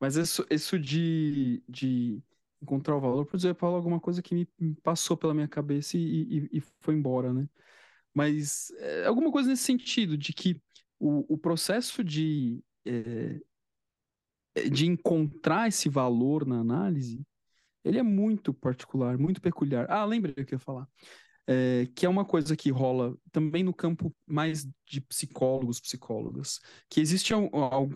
[0.00, 2.22] Mas isso, isso de, de
[2.62, 6.48] encontrar o valor, por exemplo, Paulo, alguma coisa que me passou pela minha cabeça e,
[6.50, 7.46] e, e foi embora, né?
[8.14, 10.58] Mas é, alguma coisa nesse sentido, de que
[10.98, 13.38] o, o processo de é,
[14.70, 17.24] de encontrar esse valor na análise,
[17.84, 19.86] ele é muito particular, muito peculiar.
[19.90, 20.88] Ah, lembrei o que eu ia falar.
[21.46, 27.02] É, que é uma coisa que rola também no campo mais de psicólogos, psicólogas, que
[27.02, 27.36] existem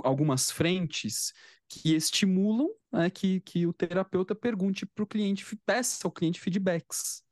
[0.04, 1.32] algumas frentes
[1.66, 7.22] que estimulam né, que, que o terapeuta pergunte para o cliente, peça ao cliente feedbacks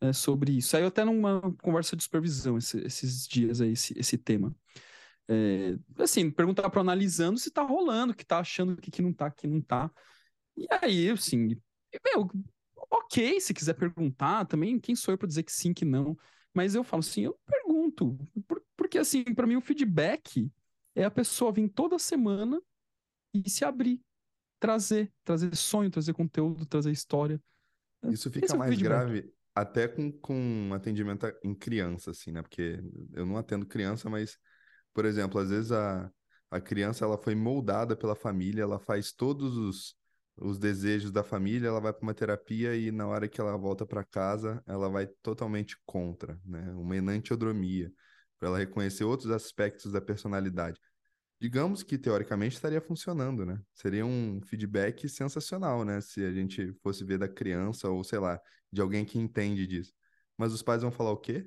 [0.00, 0.76] é, sobre isso.
[0.76, 4.54] Aí até numa conversa de supervisão esse, esses dias aí, esse, esse tema.
[5.32, 9.30] É, assim, perguntar para analisando se tá rolando, que tá achando que, que não tá,
[9.30, 9.90] que não tá.
[10.54, 11.56] E aí, assim,
[12.04, 12.30] meu,
[12.90, 16.16] ok, se quiser perguntar também, quem sou eu para dizer que sim, que não?
[16.52, 20.50] Mas eu falo assim, eu pergunto, por, porque assim, para mim o feedback
[20.94, 22.60] é a pessoa vir toda semana
[23.32, 24.02] e se abrir,
[24.60, 27.40] trazer, trazer sonho, trazer conteúdo, trazer história.
[28.10, 32.42] Isso fica é mais grave até com, com atendimento em criança, assim, né?
[32.42, 32.82] Porque
[33.14, 34.38] eu não atendo criança, mas
[34.92, 36.10] por exemplo, às vezes a,
[36.50, 39.94] a criança ela foi moldada pela família, ela faz todos os,
[40.36, 43.86] os desejos da família, ela vai para uma terapia e na hora que ela volta
[43.86, 46.72] para casa, ela vai totalmente contra, né?
[46.74, 47.92] Uma enantiodromia,
[48.38, 50.78] para ela reconhecer outros aspectos da personalidade.
[51.40, 53.60] Digamos que teoricamente estaria funcionando, né?
[53.74, 56.00] Seria um feedback sensacional, né?
[56.00, 58.40] Se a gente fosse ver da criança ou sei lá,
[58.72, 59.92] de alguém que entende disso.
[60.38, 61.46] Mas os pais vão falar o quê?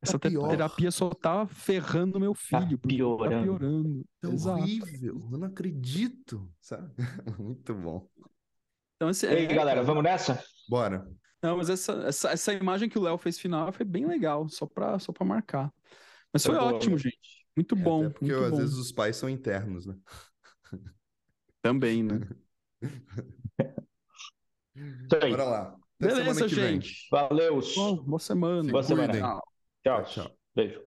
[0.00, 2.78] Essa tá terapia só tá ferrando meu tá filho.
[2.78, 3.36] Tá piorando.
[3.36, 4.04] Tá piorando.
[4.22, 5.28] É horrível.
[5.32, 6.48] Eu não acredito.
[6.60, 6.92] Sabe?
[7.38, 8.08] Muito bom.
[8.96, 9.54] Então, esse, Ei, é...
[9.54, 10.42] galera, vamos nessa?
[10.68, 11.08] Bora.
[11.42, 14.66] Não, mas essa, essa, essa imagem que o Léo fez final foi bem legal, só
[14.66, 15.72] pra, só pra marcar.
[16.32, 16.98] Mas foi, foi ótimo, bom.
[16.98, 17.46] gente.
[17.56, 18.10] Muito é, bom.
[18.10, 18.56] porque muito às bom.
[18.56, 19.96] vezes os pais são internos, né?
[21.62, 22.20] Também, né?
[25.08, 25.76] Bora lá.
[26.00, 27.08] Até Beleza, gente.
[27.10, 27.60] Valeu.
[27.74, 28.70] Bom, boa semana.
[28.70, 29.40] Boa semana.
[29.88, 30.30] Tchau, tchau.
[30.54, 30.84] Beijo.